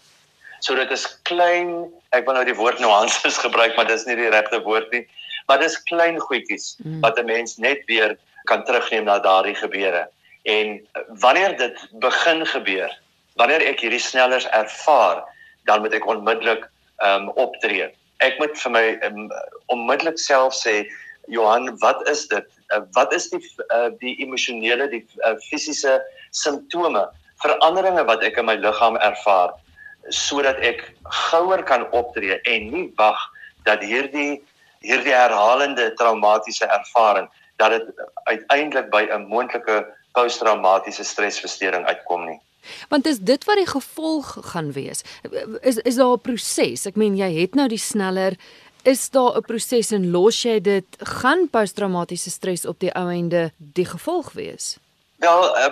So 0.60 0.76
dit 0.78 0.90
is 0.94 1.06
klein, 1.28 1.88
ek 2.16 2.26
wil 2.28 2.36
nou 2.38 2.44
die 2.46 2.56
woord 2.56 2.80
nuances 2.80 3.40
gebruik, 3.44 3.76
maar 3.76 3.88
dis 3.88 4.06
nie 4.08 4.18
die 4.20 4.32
regte 4.32 4.60
woord 4.64 4.92
nie, 4.94 5.06
maar 5.48 5.60
dis 5.60 5.80
klein 5.88 6.20
goedjies 6.22 6.76
mm. 6.84 7.00
wat 7.04 7.18
'n 7.18 7.26
mens 7.26 7.56
net 7.58 7.82
weer 7.88 8.16
kan 8.50 8.64
terugneem 8.64 9.04
na 9.04 9.18
daardie 9.18 9.54
gebeure. 9.54 10.08
En 10.42 10.80
wanneer 11.22 11.56
dit 11.56 11.86
begin 12.02 12.46
gebeur, 12.46 12.90
wanneer 13.38 13.62
ek 13.66 13.80
hierdie 13.84 14.02
snellers 14.02 14.48
ervaar, 14.50 15.22
dan 15.68 15.80
moet 15.84 15.94
ek 15.94 16.06
onmiddellik 16.06 16.66
ehm 17.02 17.28
um, 17.28 17.32
optree. 17.38 17.88
Ek 18.22 18.38
moet 18.38 18.54
vir 18.58 18.74
my 18.74 18.84
um, 19.06 19.30
onmiddellik 19.74 20.18
self 20.18 20.54
sê, 20.54 20.82
Johan, 21.30 21.70
wat 21.82 22.02
is 22.10 22.26
dit? 22.30 22.46
Uh, 22.74 22.82
wat 22.98 23.14
is 23.14 23.28
die 23.30 23.42
uh, 23.70 23.90
die 24.02 24.14
emosionele, 24.22 24.88
die 24.90 25.02
uh, 25.22 25.34
fisiese 25.48 26.00
simptome, 26.30 27.06
veranderinge 27.42 28.04
wat 28.06 28.22
ek 28.26 28.38
in 28.38 28.48
my 28.50 28.56
liggaam 28.58 28.98
ervaar 29.02 29.54
sodat 30.10 30.58
ek 30.66 30.82
gouer 31.30 31.62
kan 31.66 31.86
optree 31.94 32.38
en 32.50 32.70
nie 32.72 32.88
wag 32.98 33.18
dat 33.68 33.84
hierdie 33.86 34.42
hierdie 34.82 35.14
herhalende 35.14 35.92
traumatiese 35.98 36.66
ervaring 36.66 37.28
dat 37.56 37.70
dit 37.70 38.06
uiteindelik 38.24 38.90
by 38.90 39.08
'n 39.10 39.26
moontlike 39.28 39.86
posttraumatiese 40.12 41.04
stresversteuring 41.04 41.86
uitkom 41.86 42.24
nie. 42.24 42.40
Want 42.88 43.06
is 43.06 43.18
dit 43.18 43.44
wat 43.44 43.56
die 43.56 43.66
gevolg 43.66 44.36
gaan 44.40 44.72
wees? 44.72 45.02
Is 45.60 45.76
is 45.76 45.94
daar 45.94 46.12
'n 46.12 46.20
proses? 46.20 46.86
Ek 46.86 46.96
meen 46.96 47.16
jy 47.16 47.40
het 47.40 47.54
nou 47.54 47.68
die 47.68 47.78
sneller 47.78 48.36
is 48.82 49.10
daar 49.10 49.36
'n 49.36 49.42
proses 49.42 49.90
en 49.90 50.10
los 50.10 50.42
jy 50.42 50.60
dit 50.60 50.84
gaan 50.98 51.48
posttraumatiese 51.50 52.30
stres 52.30 52.66
op 52.66 52.78
die 52.80 52.92
ou 52.94 53.08
einde 53.08 53.52
die 53.56 53.86
gevolg 53.86 54.32
wees? 54.32 54.78
Wel, 55.16 55.56
uh, 55.58 55.66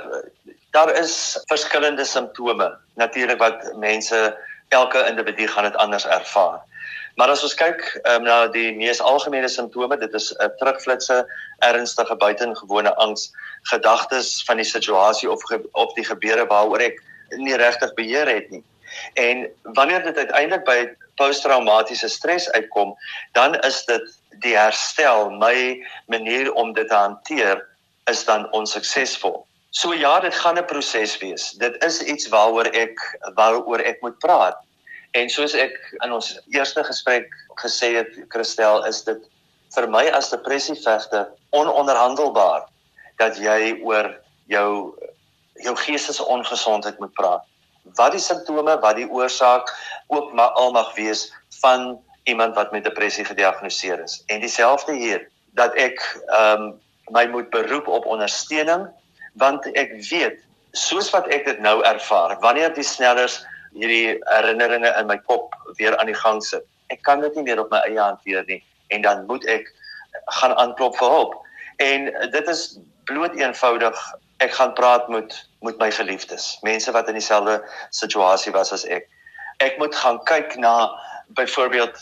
daar 0.71 0.95
is 0.95 1.43
verskillende 1.47 2.04
simptome 2.04 2.78
natuurlik 2.95 3.38
wat 3.38 3.76
mense 3.76 4.38
elke 4.69 5.07
individu 5.07 5.47
gaan 5.47 5.64
dit 5.64 5.76
anders 5.76 6.07
ervaar. 6.07 6.61
Maar 7.21 7.35
as 7.35 7.43
ons 7.45 7.53
kyk 7.53 7.83
um, 8.09 8.23
na 8.25 8.47
die 8.49 8.71
mees 8.73 9.00
algemene 9.05 9.49
simptome, 9.53 9.99
dit 10.00 10.15
is 10.17 10.31
'n 10.33 10.45
uh, 10.45 10.49
terugflitse, 10.57 11.17
ernstige 11.69 12.17
buitengewone 12.17 12.95
angs, 13.05 13.27
gedagtes 13.69 14.31
van 14.49 14.57
die 14.57 14.65
situasie 14.65 15.29
of 15.31 15.43
ge 15.50 15.59
of 15.73 15.93
die 15.99 16.05
gebeure 16.05 16.47
waaroor 16.49 16.81
ek 16.81 17.03
nie 17.37 17.59
regtig 17.61 17.93
beheer 17.99 18.29
het 18.29 18.49
nie. 18.50 18.62
En 19.21 19.45
wanneer 19.77 20.03
dit 20.03 20.17
uiteindelik 20.17 20.65
by 20.65 20.79
posttraumatiese 21.21 22.09
stres 22.09 22.49
uitkom, 22.57 22.97
dan 23.37 23.59
is 23.69 23.85
dit 23.85 24.09
die 24.41 24.57
herstel, 24.57 25.29
my 25.31 25.77
manier 26.09 26.49
om 26.53 26.73
dit 26.73 26.89
te 26.89 26.97
hanteer 26.97 27.61
is 28.09 28.25
dan 28.25 28.49
onsuksesvol. 28.57 29.45
So 29.71 29.93
ja, 29.93 30.21
dit 30.21 30.35
gaan 30.35 30.57
'n 30.57 30.65
proses 30.65 31.19
wees. 31.19 31.53
Dit 31.61 31.85
is 31.85 32.00
iets 32.00 32.33
waaroor 32.33 32.73
ek 32.73 32.97
waaroor 33.37 33.85
ek 33.85 34.00
moet 34.00 34.19
praat. 34.19 34.57
En 35.19 35.31
soos 35.31 35.55
ek 35.59 35.76
in 36.05 36.12
ons 36.12 36.33
eerste 36.55 36.85
gesprek 36.87 37.31
gesê 37.62 37.95
het, 37.99 38.14
Christel, 38.29 38.85
is 38.87 39.02
dit 39.05 39.23
vir 39.75 39.87
my 39.90 40.05
as 40.14 40.31
depressievegter 40.31 41.31
ononderhandelbaar 41.55 42.67
dat 43.19 43.38
jy 43.38 43.79
oor 43.83 44.12
jou 44.50 44.95
jou 45.61 45.75
geestesongesondheid 45.76 46.99
moet 47.02 47.12
praat 47.19 47.45
wat 47.99 48.14
die 48.14 48.23
simptome, 48.23 48.76
wat 48.81 48.97
die 48.97 49.09
oorsaak 49.09 49.69
ook 50.14 50.33
maar 50.37 50.55
al 50.61 50.73
mag 50.73 50.95
wees 50.95 51.26
van 51.61 51.99
iemand 52.29 52.55
wat 52.55 52.73
met 52.73 52.85
depressie 52.85 53.25
gediagnoseer 53.25 54.02
is. 54.05 54.23
En 54.26 54.40
dieselfde 54.40 54.95
hier 54.95 55.26
dat 55.59 55.75
ek 55.75 55.99
ehm 56.29 56.62
um, 56.62 56.79
my 57.11 57.25
moet 57.26 57.50
beroep 57.50 57.88
op 57.88 58.07
ondersteuning 58.07 58.87
want 59.35 59.64
ek 59.75 59.97
weet 60.11 60.38
soos 60.79 61.09
wat 61.11 61.26
ek 61.35 61.45
dit 61.45 61.59
nou 61.59 61.81
ervaar, 61.83 62.37
wanneer 62.38 62.71
die 62.75 62.87
snellers 62.87 63.40
hierdie 63.75 64.19
herinneringe 64.31 64.91
in 64.99 65.07
my 65.07 65.19
kop 65.29 65.55
weer 65.79 65.97
aan 65.99 66.11
die 66.11 66.19
gang 66.19 66.43
sit, 66.45 66.65
ek 66.91 67.03
kan 67.07 67.21
dit 67.21 67.35
nie 67.39 67.47
meer 67.47 67.61
op 67.62 67.71
my 67.71 67.83
eie 67.87 68.00
hanteer 68.00 68.45
nie 68.49 68.62
en 68.91 69.03
dan 69.03 69.27
moet 69.27 69.47
ek 69.47 69.69
gaan 70.41 70.55
aanklop 70.59 70.97
vir 70.99 71.11
hulp. 71.11 71.37
En 71.79 72.11
dit 72.33 72.49
is 72.50 72.65
bloot 73.07 73.37
eenvoudig 73.39 74.00
ek 74.41 74.57
gaan 74.57 74.75
praat 74.75 75.09
met 75.09 75.37
met 75.61 75.77
my 75.77 75.91
geliefdes, 75.93 76.57
mense 76.65 76.93
wat 76.97 77.09
in 77.12 77.19
dieselfde 77.19 77.59
situasie 77.93 78.53
was 78.53 78.73
as 78.73 78.87
ek. 78.89 79.05
Ek 79.61 79.77
moet 79.79 79.95
gaan 79.95 80.17
kyk 80.25 80.57
na 80.57 80.89
byvoorbeeld 81.37 81.99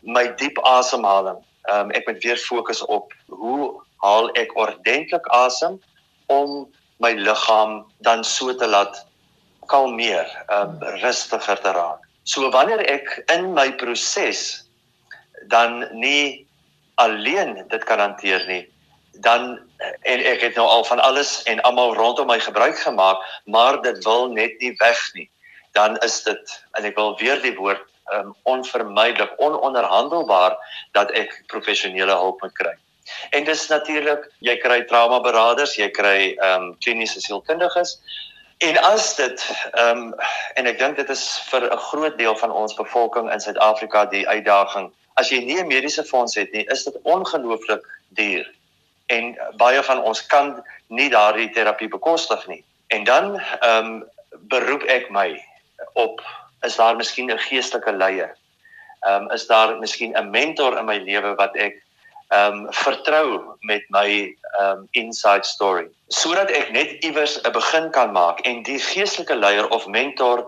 my 0.00 0.24
diep 0.40 0.56
asemhaling. 0.64 1.36
Um 1.68 1.92
ek 1.92 2.08
moet 2.08 2.22
weer 2.24 2.40
fokus 2.40 2.80
op 2.88 3.12
hoe 3.28 3.68
haal 4.00 4.30
ek 4.40 4.56
ordentlik 4.56 5.28
asem 5.36 5.76
om 6.32 6.64
my 7.04 7.12
liggaam 7.12 7.82
dan 8.00 8.24
so 8.24 8.54
te 8.56 8.66
laat 8.66 9.04
kalmeer, 9.66 10.26
um 10.52 10.78
rustiger 11.02 11.60
te 11.62 11.72
raak. 11.72 12.02
So 12.24 12.50
wanneer 12.50 12.82
ek 12.90 13.24
in 13.34 13.52
my 13.54 13.70
proses 13.78 14.62
dan 15.52 15.86
nie 15.92 16.46
alleen 16.96 17.66
dit 17.68 17.84
kan 17.84 18.00
hanteer 18.00 18.46
nie, 18.48 18.64
dan 19.22 19.58
en 20.02 20.22
ek 20.32 20.40
het 20.40 20.56
nou 20.56 20.66
al 20.66 20.84
van 20.84 21.00
alles 21.00 21.42
en 21.46 21.60
almal 21.68 21.94
rondom 21.94 22.26
my 22.26 22.38
gebruik 22.40 22.78
gemaak, 22.78 23.20
maar 23.44 23.82
dit 23.82 24.04
wil 24.04 24.32
net 24.32 24.56
nie 24.60 24.72
weg 24.80 25.00
nie. 25.14 25.28
Dan 25.76 25.98
is 26.04 26.22
dit 26.24 26.56
en 26.78 26.88
ek 26.88 26.96
wil 26.96 27.14
weer 27.20 27.40
die 27.42 27.54
woord 27.56 27.84
um, 28.12 28.34
onvermydelik, 28.42 29.36
ononderhandelbaar 29.36 30.56
dat 30.96 31.12
ek 31.12 31.42
professionele 31.52 32.16
hulp 32.16 32.42
moet 32.42 32.54
kry. 32.56 32.74
En 33.30 33.44
dis 33.46 33.66
natuurlik, 33.70 34.24
jy 34.42 34.56
kry 34.58 34.80
trauma 34.90 35.20
beraders, 35.22 35.76
jy 35.78 35.90
kry 35.94 36.18
ehm 36.34 36.70
um, 36.70 36.72
kliniese 36.82 37.20
sielkundiges. 37.22 37.96
En 38.58 38.82
as 38.82 39.14
dit 39.14 39.66
ehm 39.72 39.98
um, 39.98 40.14
en 40.54 40.66
ek 40.66 40.78
dink 40.78 40.96
dit 40.96 41.08
is 41.12 41.24
vir 41.50 41.66
'n 41.68 41.78
groot 41.88 42.18
deel 42.18 42.36
van 42.36 42.50
ons 42.50 42.74
bevolking 42.74 43.32
in 43.32 43.40
Suid-Afrika 43.40 44.06
die 44.06 44.28
uitdaging. 44.28 44.92
As 45.14 45.28
jy 45.28 45.44
nie 45.44 45.60
'n 45.60 45.66
mediese 45.66 46.04
fonds 46.04 46.34
het 46.34 46.52
nie, 46.52 46.64
is 46.64 46.84
dit 46.84 46.96
ongelooflik 47.02 47.84
duur 48.08 48.48
en 49.06 49.36
baie 49.56 49.82
van 49.82 50.02
ons 50.02 50.26
kan 50.26 50.64
nie 50.86 51.10
daardie 51.10 51.50
terapie 51.50 51.88
bekostig 51.88 52.46
nie. 52.46 52.64
En 52.86 53.04
dan 53.04 53.40
ehm 53.40 53.86
um, 53.86 54.04
beroep 54.48 54.82
ek 54.82 55.10
my 55.10 55.44
op 55.92 56.22
is 56.62 56.76
daar 56.76 56.96
miskien 56.96 57.30
'n 57.30 57.38
geestelike 57.38 57.92
leier? 57.92 58.36
Ehm 59.00 59.22
um, 59.22 59.30
is 59.30 59.46
daar 59.46 59.78
miskien 59.78 60.16
'n 60.16 60.30
mentor 60.30 60.78
in 60.78 60.84
my 60.84 60.96
lewe 60.98 61.34
wat 61.34 61.56
ek 61.56 61.82
ehm 62.34 62.52
um, 62.52 62.72
vertrou 62.72 63.56
met 63.60 63.84
my 63.94 64.08
ehm 64.58 64.70
um, 64.70 64.88
inside 64.92 65.46
story 65.46 65.86
sodat 66.08 66.50
ek 66.50 66.72
net 66.72 67.04
iewers 67.04 67.38
'n 67.42 67.52
begin 67.52 67.90
kan 67.90 68.12
maak 68.12 68.40
en 68.40 68.62
die 68.62 68.78
geestelike 68.78 69.34
leier 69.34 69.68
of 69.68 69.86
mentor 69.86 70.46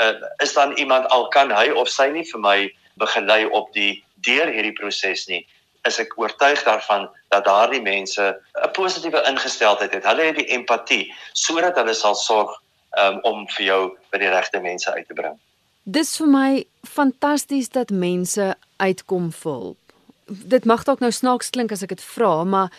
uh, 0.00 0.14
is 0.42 0.52
dan 0.52 0.72
iemand 0.72 1.06
al 1.08 1.28
kan 1.28 1.50
hy 1.50 1.70
of 1.70 1.88
sy 1.88 2.10
nie 2.10 2.26
vir 2.32 2.40
my 2.40 2.58
begelei 2.94 3.46
op 3.46 3.72
die 3.72 4.04
deur 4.26 4.46
hierdie 4.46 4.78
proses 4.78 5.28
nie 5.28 5.46
is 5.88 5.98
ek 5.98 6.14
oortuig 6.18 6.62
daarvan 6.62 7.08
dat 7.34 7.44
daardie 7.44 7.82
mense 7.82 8.22
'n 8.54 8.70
positiewe 8.72 9.22
ingesteldheid 9.26 9.92
het. 9.92 10.04
Hulle 10.04 10.22
het 10.22 10.36
die 10.36 10.50
empatie 10.54 11.14
sodat 11.32 11.76
hulle 11.76 11.94
sal 11.94 12.14
sorg 12.14 12.50
um, 12.98 13.18
om 13.22 13.48
vir 13.56 13.66
jou 13.66 13.82
by 14.10 14.18
die 14.18 14.30
regte 14.30 14.60
mense 14.60 14.92
uit 14.92 15.08
te 15.08 15.14
bring. 15.14 15.38
Dis 15.82 16.16
vir 16.16 16.26
my 16.26 16.64
fantasties 16.86 17.68
dat 17.68 17.90
mense 17.90 18.54
uitkom 18.76 19.32
vir 19.32 19.52
hulp. 19.52 19.81
Dit 20.26 20.64
mag 20.64 20.84
dalk 20.84 21.00
nou 21.00 21.10
snaaks 21.10 21.50
klink 21.50 21.72
as 21.72 21.82
ek 21.82 21.88
dit 21.88 22.02
vra, 22.02 22.44
maar 22.44 22.70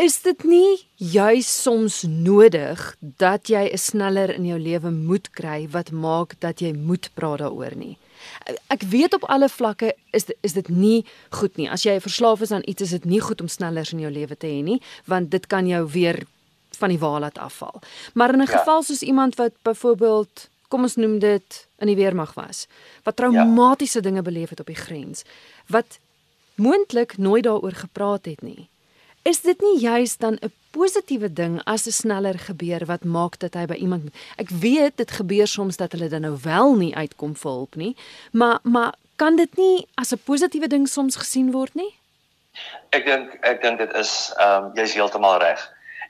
is 0.00 0.22
dit 0.22 0.44
nie 0.44 0.78
juis 0.96 1.46
soms 1.62 2.02
nodig 2.08 2.96
dat 3.00 3.48
jy 3.48 3.70
'n 3.72 3.78
sneller 3.78 4.34
in 4.34 4.46
jou 4.46 4.58
lewe 4.58 4.90
moet 4.90 5.30
kry 5.30 5.68
wat 5.68 5.90
maak 5.90 6.40
dat 6.40 6.60
jy 6.60 6.72
moet 6.72 7.10
praat 7.14 7.38
daaroor 7.38 7.76
nie? 7.76 7.96
Ek 8.68 8.82
weet 8.82 9.14
op 9.14 9.24
alle 9.24 9.48
vlakke 9.48 9.94
is 10.10 10.24
is 10.40 10.52
dit 10.52 10.68
nie 10.68 11.04
goed 11.30 11.56
nie. 11.56 11.70
As 11.70 11.82
jy 11.82 12.00
verslaaf 12.00 12.40
is 12.40 12.50
aan 12.50 12.62
iets, 12.64 12.82
is 12.82 12.90
dit 12.90 13.04
nie 13.04 13.20
goed 13.20 13.40
om 13.40 13.48
sneller 13.48 13.88
in 13.92 14.00
jou 14.00 14.10
lewe 14.10 14.36
te 14.36 14.46
hê 14.46 14.62
nie, 14.62 14.80
want 15.04 15.30
dit 15.30 15.46
kan 15.46 15.66
jou 15.66 15.86
weer 15.86 16.22
van 16.78 16.88
die 16.88 16.98
wa 16.98 17.18
laat 17.18 17.38
afval. 17.38 17.82
Maar 18.14 18.34
in 18.34 18.40
'n 18.40 18.50
ja. 18.50 18.58
geval 18.58 18.82
soos 18.82 19.02
iemand 19.02 19.34
wat 19.36 19.52
byvoorbeeld, 19.62 20.48
kom 20.68 20.82
ons 20.82 20.96
noem 20.96 21.18
dit 21.18 21.66
in 21.78 21.86
die 21.86 21.96
weermag 21.96 22.34
was, 22.34 22.66
wat 23.02 23.16
traumatiese 23.16 23.98
ja. 23.98 24.02
dinge 24.02 24.22
beleef 24.22 24.48
het 24.48 24.60
op 24.60 24.66
die 24.66 24.82
grens, 24.86 25.22
wat 25.66 25.98
moontlik 26.54 27.18
nooit 27.18 27.44
daaroor 27.44 27.72
gepraat 27.72 28.24
het 28.24 28.42
nie. 28.42 28.68
Is 29.22 29.40
dit 29.40 29.60
nie 29.60 29.78
juist 29.80 30.20
dan 30.20 30.38
'n 30.40 30.52
positiewe 30.70 31.32
ding 31.32 31.60
as 31.64 31.86
'n 31.86 31.90
sneller 31.90 32.38
gebeur 32.38 32.86
wat 32.86 33.04
maak 33.04 33.38
dat 33.38 33.54
hy 33.54 33.66
by 33.66 33.74
iemand 33.74 34.02
Ek 34.36 34.48
weet 34.48 34.96
dit 34.96 35.10
gebeur 35.10 35.46
soms 35.46 35.76
dat 35.76 35.92
hulle 35.92 36.08
dan 36.08 36.20
nou 36.20 36.38
wel 36.42 36.74
nie 36.74 36.96
uitkom 36.96 37.36
vir 37.36 37.50
hulp 37.50 37.74
nie, 37.74 37.96
maar 38.32 38.58
maar 38.62 38.94
kan 39.16 39.36
dit 39.36 39.56
nie 39.56 39.86
as 39.94 40.12
'n 40.12 40.22
positiewe 40.24 40.68
ding 40.68 40.88
soms 40.88 41.16
gesien 41.16 41.50
word 41.50 41.74
nie? 41.74 41.94
Ek 42.90 43.04
dink 43.04 43.38
ek 43.42 43.62
dink 43.62 43.78
dit 43.78 43.92
is 43.94 44.32
ehm 44.36 44.64
um, 44.64 44.70
jy's 44.74 44.94
heeltemal 44.94 45.38
reg. 45.38 45.60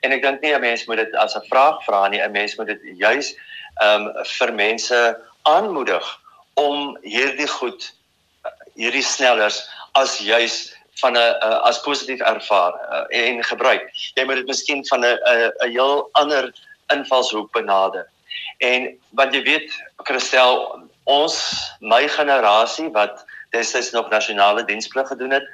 En 0.01 0.11
ek 0.11 0.21
dink 0.21 0.41
nie 0.41 0.53
'n 0.53 0.61
mens 0.61 0.85
moet 0.85 0.97
dit 0.97 1.13
as 1.15 1.35
'n 1.35 1.47
vraag 1.49 1.83
vra 1.83 2.07
nie, 2.07 2.21
'n 2.21 2.31
mens 2.31 2.55
moet 2.55 2.67
dit 2.67 2.81
juis 2.97 3.35
ehm 3.81 4.07
um, 4.07 4.25
vir 4.25 4.53
mense 4.53 5.19
aanmoedig 5.41 6.19
om 6.53 6.97
hierdie 7.01 7.47
goed 7.47 7.93
hierdie 8.75 9.05
snellers 9.05 9.69
as 9.93 10.17
juis 10.17 10.73
van 11.01 11.13
'n 11.13 11.17
uh, 11.17 11.59
as 11.69 11.81
positief 11.81 12.19
ervaar 12.19 12.73
uh, 12.89 13.27
en 13.27 13.43
gebruik. 13.43 13.89
Jy 14.13 14.23
moet 14.25 14.35
dit 14.41 14.47
miskien 14.47 14.85
van 14.87 15.05
'n 15.05 15.17
'n 15.17 15.69
heel 15.69 16.09
ander 16.11 16.53
invalshoek 16.87 17.51
benader. 17.51 18.09
En 18.57 18.99
want 19.09 19.33
jy 19.33 19.43
weet, 19.43 19.71
Christel, 20.07 20.89
ons 21.03 21.37
my 21.79 22.07
generasie 22.07 22.89
wat 22.91 23.25
destyds 23.51 23.91
nog 23.91 24.09
nasionale 24.09 24.65
diensplig 24.65 25.07
gedoen 25.07 25.31
het, 25.31 25.47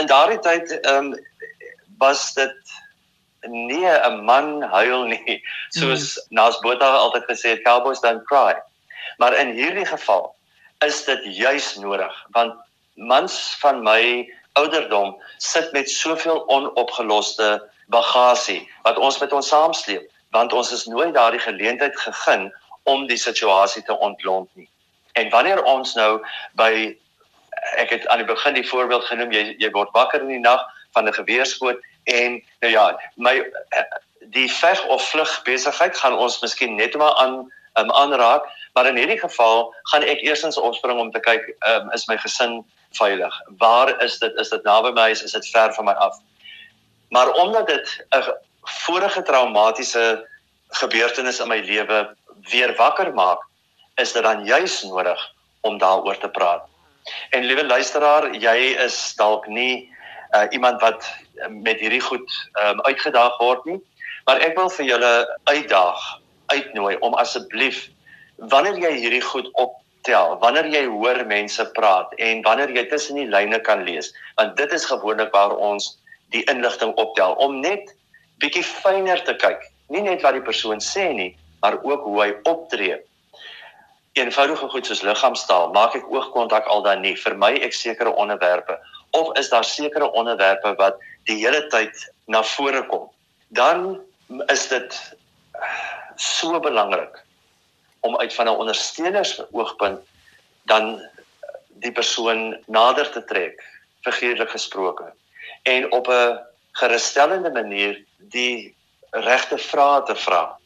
in 0.00 0.06
daardie 0.06 0.38
tyd 0.38 0.80
ehm 0.80 1.12
um, 1.12 1.14
was 1.98 2.34
dit 2.34 2.74
nie 3.48 3.86
'n 3.86 4.24
man 4.24 4.62
huil 4.62 5.04
nie, 5.04 5.42
soos 5.78 6.16
mm. 6.16 6.36
Nas 6.36 6.58
Botha 6.58 6.86
altyd 6.86 7.24
gesê 7.24 7.48
het, 7.48 7.62
cowboys 7.62 8.00
don't 8.00 8.26
cry. 8.26 8.54
Maar 9.16 9.34
in 9.38 9.50
hierdie 9.54 9.86
geval 9.86 10.34
is 10.84 11.04
dit 11.04 11.20
juis 11.24 11.74
nodig 11.74 12.12
want 12.28 12.54
mans 12.94 13.56
van 13.60 13.82
my 13.82 14.32
ouderdom 14.52 15.14
sit 15.38 15.72
met 15.72 15.90
soveel 15.90 16.48
onopgeloste 16.48 17.70
bagasie 17.86 18.62
wat 18.82 18.98
ons 18.98 19.18
met 19.18 19.32
ons 19.32 19.48
saamsleep 19.48 20.10
want 20.30 20.52
ons 20.52 20.72
is 20.72 20.84
nooit 20.90 21.14
daardie 21.14 21.42
geleentheid 21.42 21.96
gegee 21.98 22.50
om 22.84 23.06
die 23.06 23.16
situasie 23.16 23.82
te 23.82 23.98
ontlont 23.98 24.48
nie. 24.54 24.68
En 25.12 25.30
wanneer 25.30 25.62
ons 25.62 25.94
nou 25.94 26.18
by 26.58 26.96
ek 27.80 27.90
het 27.90 28.06
aan 28.10 28.20
die 28.24 28.28
begin 28.28 28.56
die 28.58 28.66
voorbeeld 28.68 29.06
genoem 29.08 29.32
jy 29.32 29.44
jy 29.62 29.70
word 29.72 29.92
wakker 29.94 30.20
in 30.20 30.32
die 30.32 30.42
nag 30.42 30.64
van 30.96 31.08
'n 31.08 31.14
geweerskoot 31.14 31.78
en 32.04 32.42
nou 32.60 32.72
ja, 32.72 32.98
my 33.16 33.34
die 34.34 34.50
veg 34.50 34.86
of 34.86 35.08
vlug 35.10 35.42
besigheid 35.42 35.96
gaan 35.96 36.18
ons 36.18 36.40
miskien 36.42 36.74
net 36.76 36.94
maar 36.94 37.14
aan 37.14 37.52
um, 37.78 37.90
aanraak, 37.90 38.44
maar 38.74 38.86
in 38.86 38.96
hierdie 38.96 39.20
geval 39.20 39.74
gaan 39.90 40.02
ek 40.02 40.22
eersins 40.22 40.58
opspring 40.58 40.98
om 41.00 41.10
te 41.10 41.20
kyk 41.20 41.46
um, 41.68 41.90
is 41.90 42.06
my 42.08 42.16
gesin 42.18 42.64
veilig? 42.96 43.34
Waar 43.58 44.02
is 44.02 44.18
dit? 44.18 44.34
Is 44.40 44.48
dit 44.48 44.62
naby 44.64 44.90
my? 44.96 45.10
Is 45.10 45.32
dit 45.32 45.50
ver 45.50 45.74
van 45.74 45.84
my 45.84 45.92
af? 45.92 46.18
Maar 47.08 47.30
omdat 47.30 47.66
dit 47.66 48.06
'n 48.10 48.32
vorige 48.62 49.22
traumatiese 49.22 50.28
gebeurtenis 50.68 51.40
in 51.40 51.48
my 51.48 51.60
lewe 51.60 52.16
weer 52.50 52.74
wakker 52.76 53.14
maak, 53.14 53.40
is 53.94 54.12
dit 54.12 54.22
dan 54.22 54.44
juis 54.44 54.82
nodig 54.82 55.32
om 55.60 55.78
daaroor 55.78 56.18
te 56.18 56.28
praat. 56.28 56.62
En 57.30 57.44
liewe 57.44 57.66
luisteraar, 57.66 58.34
jy 58.34 58.56
is 58.84 59.14
dalk 59.16 59.46
nie 59.46 59.92
uh, 60.32 60.46
iemand 60.50 60.80
wat 60.80 61.06
met 61.48 61.80
hierdie 61.80 62.00
goed 62.00 62.30
um, 62.64 62.80
uitgedaag 62.80 63.36
word 63.38 63.64
nie, 63.64 63.80
maar 64.24 64.40
ek 64.40 64.56
wil 64.56 64.70
vir 64.72 64.86
julle 64.86 65.12
uitdaag, 65.44 66.02
uitnooi 66.46 66.96
om 67.04 67.14
asseblief 67.14 67.88
wanneer 68.36 68.78
jy 68.78 68.92
hierdie 69.04 69.24
goed 69.24 69.48
op 69.60 69.76
tel 70.04 70.36
wanneer 70.42 70.68
jy 70.72 70.84
hoor 70.92 71.22
mense 71.28 71.64
praat 71.76 72.12
en 72.22 72.42
wanneer 72.44 72.72
jy 72.76 72.84
tussen 72.90 73.18
die 73.20 73.28
lyne 73.30 73.60
kan 73.64 73.84
lees 73.88 74.12
want 74.38 74.56
dit 74.60 74.72
is 74.76 74.84
gewoonlik 74.90 75.32
waar 75.32 75.56
ons 75.56 75.94
die 76.34 76.44
inligting 76.52 76.92
optel 77.00 77.36
om 77.44 77.60
net 77.62 77.92
bietjie 78.42 78.64
fyner 78.66 79.20
te 79.24 79.36
kyk. 79.38 79.62
Nie 79.88 80.02
net 80.04 80.24
wat 80.26 80.36
die 80.36 80.44
persoon 80.44 80.82
sê 80.84 81.08
nie 81.16 81.32
maar 81.64 81.78
ook 81.80 82.02
hoe 82.04 82.18
hy 82.20 82.30
optree. 82.50 82.98
Eenvoudige 84.20 84.68
goed 84.68 84.86
soos 84.86 85.02
liggaamstaal 85.06 85.72
maak 85.72 85.96
ek 85.96 86.10
oogkontak 86.12 86.68
al 86.68 86.84
dan 86.84 87.00
nie 87.04 87.16
vermy 87.16 87.54
ek 87.64 87.76
sekere 87.76 88.12
onderwerpe 88.12 88.76
of 89.16 89.32
is 89.40 89.48
daar 89.48 89.64
sekere 89.64 90.10
onderwerpe 90.12 90.74
wat 90.80 91.00
die 91.30 91.38
hele 91.40 91.64
tyd 91.72 91.96
na 92.28 92.42
vore 92.54 92.84
kom? 92.90 93.08
Dan 93.56 94.02
is 94.52 94.68
dit 94.68 94.96
so 96.20 96.60
belangrik 96.60 97.23
om 98.04 98.16
uit 98.20 98.34
van 98.34 98.46
'n 98.46 98.60
ondersteunersoogpunt 98.62 100.00
dan 100.62 101.00
die 101.68 101.92
persoon 101.92 102.56
nader 102.66 103.10
te 103.10 103.24
trek, 103.24 103.64
figuurlik 104.00 104.50
gesproke, 104.50 105.12
en 105.62 105.92
op 105.92 106.08
'n 106.08 106.38
gerusstellende 106.72 107.50
manier 107.50 108.04
die 108.18 108.74
regte 109.10 109.58
vrae 109.58 110.02
te 110.02 110.16
vra 110.16 110.58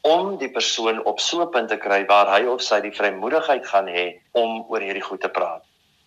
om 0.00 0.36
die 0.38 0.50
persoon 0.50 1.04
op 1.04 1.20
so 1.20 1.42
'n 1.42 1.50
punt 1.50 1.68
te 1.68 1.76
kry 1.76 2.04
waar 2.06 2.28
hy 2.36 2.46
of 2.46 2.62
sy 2.62 2.80
die 2.80 2.96
vrymoedigheid 2.98 3.66
gaan 3.66 3.86
hê 3.86 4.20
om 4.32 4.64
oor 4.68 4.80
hierdie 4.80 5.08
goed 5.08 5.20
te 5.20 5.28
praat. 5.28 5.62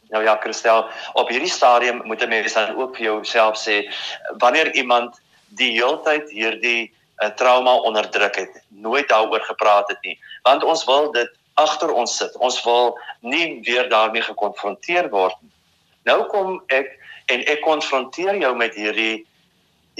Nou 0.10 0.24
ja, 0.24 0.38
Christel, 0.42 0.86
op 1.14 1.30
hierdie 1.30 1.50
stadium 1.50 2.02
moet 2.04 2.22
'n 2.22 2.30
mens 2.30 2.54
dan 2.54 2.76
ook 2.76 2.96
vir 2.96 3.06
jouself 3.06 3.58
sê 3.58 3.92
wanneer 4.38 4.76
iemand 4.76 5.22
die 5.48 5.72
heeltyd 5.72 6.30
hierdie 6.30 6.94
'n 7.22 7.36
trauma 7.36 7.76
onderdruk 7.76 8.36
het, 8.36 8.64
nooit 8.68 9.08
daaroor 9.10 9.42
gepraat 9.42 9.88
het 9.88 10.02
nie, 10.02 10.20
want 10.44 10.64
ons 10.64 10.86
wil 10.86 11.12
dit 11.12 11.30
agter 11.54 11.92
ons 11.94 12.18
sit. 12.18 12.36
Ons 12.38 12.64
wil 12.64 12.98
nie 13.20 13.62
weer 13.64 13.90
daarmee 13.90 14.22
gekonfronteer 14.22 15.10
word 15.10 15.36
nie. 15.42 15.52
Nou 16.04 16.24
kom 16.32 16.62
ek 16.68 16.98
en 17.32 17.44
ek 17.46 17.62
konfronteer 17.62 18.40
jou 18.42 18.56
met 18.56 18.76
hierdie 18.76 19.28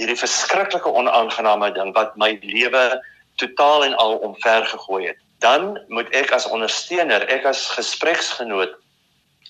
hierdie 0.00 0.18
verskriklike 0.18 0.88
onaangename 0.88 1.68
ding 1.76 1.92
wat 1.94 2.16
my 2.16 2.38
lewe 2.42 3.02
totaal 3.40 3.84
en 3.84 3.94
al 4.00 4.16
omver 4.24 4.64
gegooi 4.66 5.06
het. 5.06 5.18
Dan 5.44 5.76
moet 5.88 6.08
ek 6.16 6.32
as 6.32 6.48
ondersteuner, 6.48 7.26
ek 7.28 7.44
as 7.46 7.66
gespreksgenoot 7.76 8.72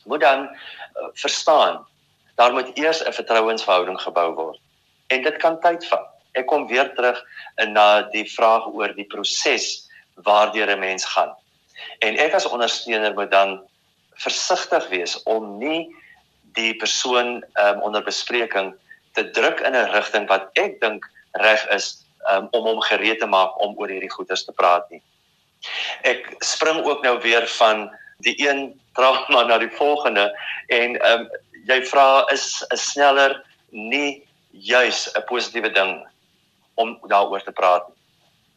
moet 0.04 0.20
dan 0.20 0.48
uh, 0.48 1.08
verstaan 1.14 1.78
daar 2.34 2.52
moet 2.52 2.70
eers 2.74 3.04
'n 3.04 3.12
vertrouensverhouding 3.12 4.00
gebou 4.00 4.34
word. 4.34 4.60
En 5.06 5.22
dit 5.22 5.36
kan 5.36 5.60
tyd 5.60 5.86
vat. 5.86 6.08
Ek 6.32 6.46
kom 6.46 6.66
weer 6.66 6.94
terug 6.96 7.18
na 7.68 8.02
die 8.12 8.24
vraag 8.24 8.66
oor 8.72 8.94
die 8.96 9.08
proses 9.08 9.88
waardeur 10.14 10.70
'n 10.70 10.80
mens 10.80 11.04
gaan. 11.04 11.32
En 11.98 12.16
ek 12.18 12.34
as 12.34 12.46
ondersteuner 12.46 13.14
moet 13.14 13.30
dan 13.30 13.60
versigtig 14.14 14.88
wees 14.88 15.22
om 15.22 15.58
nie 15.58 15.88
die 16.54 16.74
persoon 16.76 17.44
um, 17.54 17.80
onder 17.82 18.04
bespreking 18.04 18.74
te 19.12 19.30
druk 19.30 19.60
in 19.60 19.76
'n 19.76 19.92
rigting 19.92 20.28
wat 20.28 20.50
ek 20.54 20.80
dink 20.80 21.08
reg 21.32 21.68
is 21.68 22.04
um, 22.30 22.48
om 22.50 22.64
hom 22.64 22.80
gereed 22.80 23.20
te 23.20 23.26
maak 23.26 23.60
om 23.60 23.76
oor 23.76 23.88
hierdie 23.88 24.12
goeters 24.12 24.44
te 24.44 24.52
praat 24.52 24.90
nie. 24.90 25.02
Ek 26.02 26.34
spring 26.44 26.84
ook 26.84 27.02
nou 27.02 27.20
weer 27.20 27.46
van 27.46 27.90
die 28.22 28.36
een 28.38 28.80
trauma 28.94 29.44
na 29.44 29.58
die 29.58 29.72
volgende 29.78 30.28
en 30.68 30.96
ehm 31.00 31.20
um, 31.20 31.30
jy 31.66 31.78
vra 31.86 32.26
is 32.32 32.64
'n 32.70 32.76
sneller 32.76 33.42
nie 33.70 34.26
juis 34.50 35.08
'n 35.14 35.24
positiewe 35.28 35.70
ding 35.70 36.02
om 36.74 36.98
daaroor 37.06 37.42
te 37.42 37.52
praat. 37.52 37.84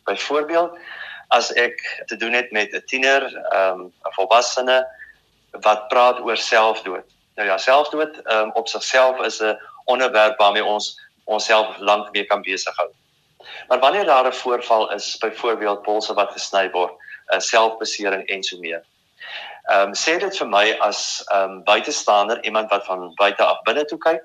Byvoorbeeld 0.04 0.78
as 1.28 1.54
ek 1.54 2.04
te 2.06 2.16
doen 2.16 2.34
het 2.34 2.52
met 2.52 2.74
'n 2.74 2.84
tiener, 2.86 3.22
ehm 3.36 3.80
um, 3.80 3.94
'n 4.06 4.14
volwassene 4.14 4.88
wat 5.52 5.88
praat 5.88 6.20
oor 6.20 6.38
selfdood. 6.38 7.06
Nou 7.36 7.48
ja, 7.48 7.58
selfdood 7.58 8.32
um, 8.32 8.52
op 8.54 8.68
sigself 8.68 9.20
is 9.20 9.40
'n 9.40 9.58
onderwerp 9.86 10.38
waarmee 10.38 10.66
ons 10.66 11.00
onsself 11.24 11.78
lank 11.78 12.12
mee 12.12 12.26
kan 12.26 12.42
besig 12.42 12.76
hou. 12.76 12.90
Maar 13.68 13.80
wanneer 13.80 14.06
daar 14.06 14.28
'n 14.28 14.34
voorval 14.34 14.92
is, 14.92 15.18
byvoorbeeld 15.18 15.82
polse 15.82 16.14
wat 16.14 16.32
gesny 16.32 16.70
word, 16.72 16.94
'n 17.34 17.40
selfbesering 17.40 18.28
en 18.28 18.44
so 18.44 18.58
meer. 18.60 18.84
Ehm 19.66 19.88
um, 19.88 19.94
sê 19.94 20.18
dit 20.20 20.38
vir 20.38 20.48
my 20.48 20.78
as 20.80 21.24
ehm 21.26 21.52
um, 21.52 21.64
buitestander, 21.64 22.44
iemand 22.44 22.70
wat 22.70 22.86
van 22.86 23.14
buite 23.16 23.44
af 23.44 23.62
binne 23.62 23.86
toe 23.86 23.98
kyk, 23.98 24.22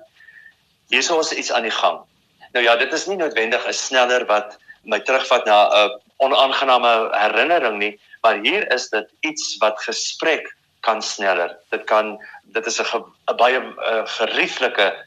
hierso 0.87 1.19
is 1.19 1.31
iets 1.31 1.51
aan 1.51 1.63
die 1.63 1.71
gang. 1.71 2.10
Nou 2.51 2.63
ja, 2.65 2.75
dit 2.75 2.93
is 2.93 3.05
nie 3.07 3.17
noodwendig 3.17 3.67
'n 3.67 3.73
sneller 3.73 4.25
wat 4.25 4.57
my 4.83 4.99
terugvat 4.99 5.45
na 5.45 5.69
'n 5.69 6.01
onaangename 6.17 7.09
herinnering 7.11 7.77
nie, 7.77 7.99
maar 8.21 8.35
hier 8.43 8.71
is 8.73 8.89
dit 8.89 9.07
iets 9.21 9.57
wat 9.57 9.81
gesprek 9.81 10.55
kan 10.81 11.01
sneller. 11.01 11.57
Dit 11.69 11.83
kan 11.83 12.19
dit 12.43 12.65
is 12.65 12.81
'n 12.81 13.03
'n 13.31 13.37
baie 13.37 13.59
uh, 13.59 14.05
gerieflike 14.05 15.05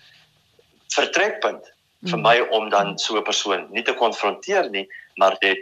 vertrekpunt 0.88 1.72
vir 2.10 2.18
my 2.18 2.40
om 2.40 2.70
dan 2.70 2.98
so 2.98 3.16
'n 3.16 3.22
persoon 3.22 3.66
nie 3.70 3.82
te 3.82 3.94
konfronteer 3.94 4.70
nie, 4.70 4.88
maar 5.16 5.36
dit 5.40 5.58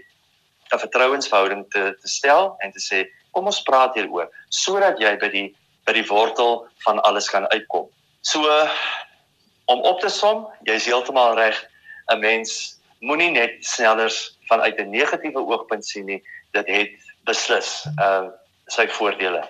'n 0.72 0.78
vertrouensverhouding 0.78 1.70
te 1.70 1.96
te 2.00 2.08
stel 2.08 2.54
en 2.58 2.72
te 2.72 2.80
sê 2.80 3.08
kom 3.32 3.46
ons 3.46 3.62
praat 3.62 3.94
hieroor 3.94 4.28
sodat 4.48 4.98
jy 5.00 5.16
by 5.18 5.28
die 5.28 5.56
by 5.86 5.92
die 5.92 6.06
wortel 6.06 6.68
van 6.84 7.00
alles 7.02 7.28
kan 7.30 7.46
uitkom. 7.50 7.88
So 8.20 8.68
om 9.64 9.80
op 9.80 10.00
te 10.00 10.08
som, 10.08 10.46
jy's 10.62 10.86
heeltemal 10.86 11.34
reg. 11.34 11.58
'n 12.12 12.20
Mens 12.20 12.78
moenie 13.00 13.30
net 13.30 13.58
snellers 13.60 14.38
vanuit 14.50 14.78
'n 14.78 14.90
negatiewe 14.90 15.40
oogpunt 15.40 15.86
sien 15.86 16.06
nie. 16.06 16.22
Dit 16.52 16.66
het 16.66 16.90
beslis 17.24 17.86
uh 17.98 18.28
sy 18.66 18.86
voordele. 18.88 19.42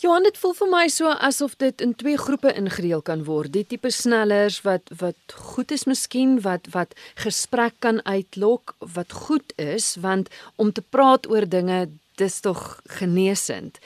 Johan, 0.00 0.24
dit 0.24 0.38
voel 0.40 0.54
vir 0.56 0.68
my 0.72 0.86
so 0.88 1.10
asof 1.12 1.58
dit 1.60 1.82
in 1.84 1.90
twee 1.94 2.16
groepe 2.16 2.54
ingedeel 2.56 3.02
kan 3.04 3.24
word. 3.26 3.52
Die 3.52 3.66
tipe 3.68 3.90
snellers 3.92 4.62
wat 4.64 4.88
wat 4.96 5.34
goed 5.52 5.74
is 5.76 5.84
miskien 5.84 6.38
wat 6.40 6.70
wat 6.72 6.94
gesprek 7.20 7.76
kan 7.84 8.00
uitlok, 8.08 8.74
wat 8.78 9.12
goed 9.12 9.52
is 9.60 9.96
want 10.00 10.32
om 10.56 10.72
te 10.72 10.80
praat 10.80 11.28
oor 11.28 11.44
dinge 11.44 11.90
dis 12.16 12.40
tog 12.40 12.80
genesend. 13.00 13.76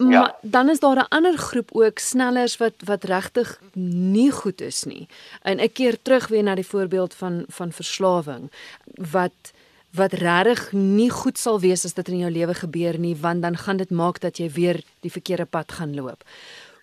Maar 0.00 0.12
ja. 0.12 0.36
dan 0.40 0.68
is 0.68 0.80
daar 0.80 0.96
'n 0.96 1.08
ander 1.08 1.36
groep 1.36 1.70
ook 1.72 1.98
snellers 1.98 2.56
wat 2.56 2.72
wat 2.84 3.04
regtig 3.04 3.60
nie 3.72 4.30
goed 4.30 4.60
is 4.60 4.84
nie. 4.84 5.08
En 5.42 5.58
ek 5.58 5.74
keer 5.74 6.02
terug 6.02 6.28
weer 6.28 6.42
na 6.42 6.54
die 6.54 6.66
voorbeeld 6.66 7.14
van 7.14 7.44
van 7.48 7.72
verslawing 7.72 8.50
wat 8.94 9.52
wat 9.90 10.12
regtig 10.12 10.72
nie 10.72 11.10
goed 11.10 11.38
sal 11.38 11.60
wees 11.60 11.84
as 11.84 11.94
dit 11.94 12.08
in 12.08 12.18
jou 12.18 12.30
lewe 12.30 12.54
gebeur 12.54 12.98
nie 12.98 13.16
want 13.16 13.42
dan 13.42 13.56
gaan 13.56 13.76
dit 13.76 13.90
maak 13.90 14.20
dat 14.20 14.36
jy 14.36 14.50
weer 14.50 14.82
die 15.00 15.12
verkeerde 15.12 15.44
pad 15.44 15.72
gaan 15.72 15.94
loop. 15.94 16.24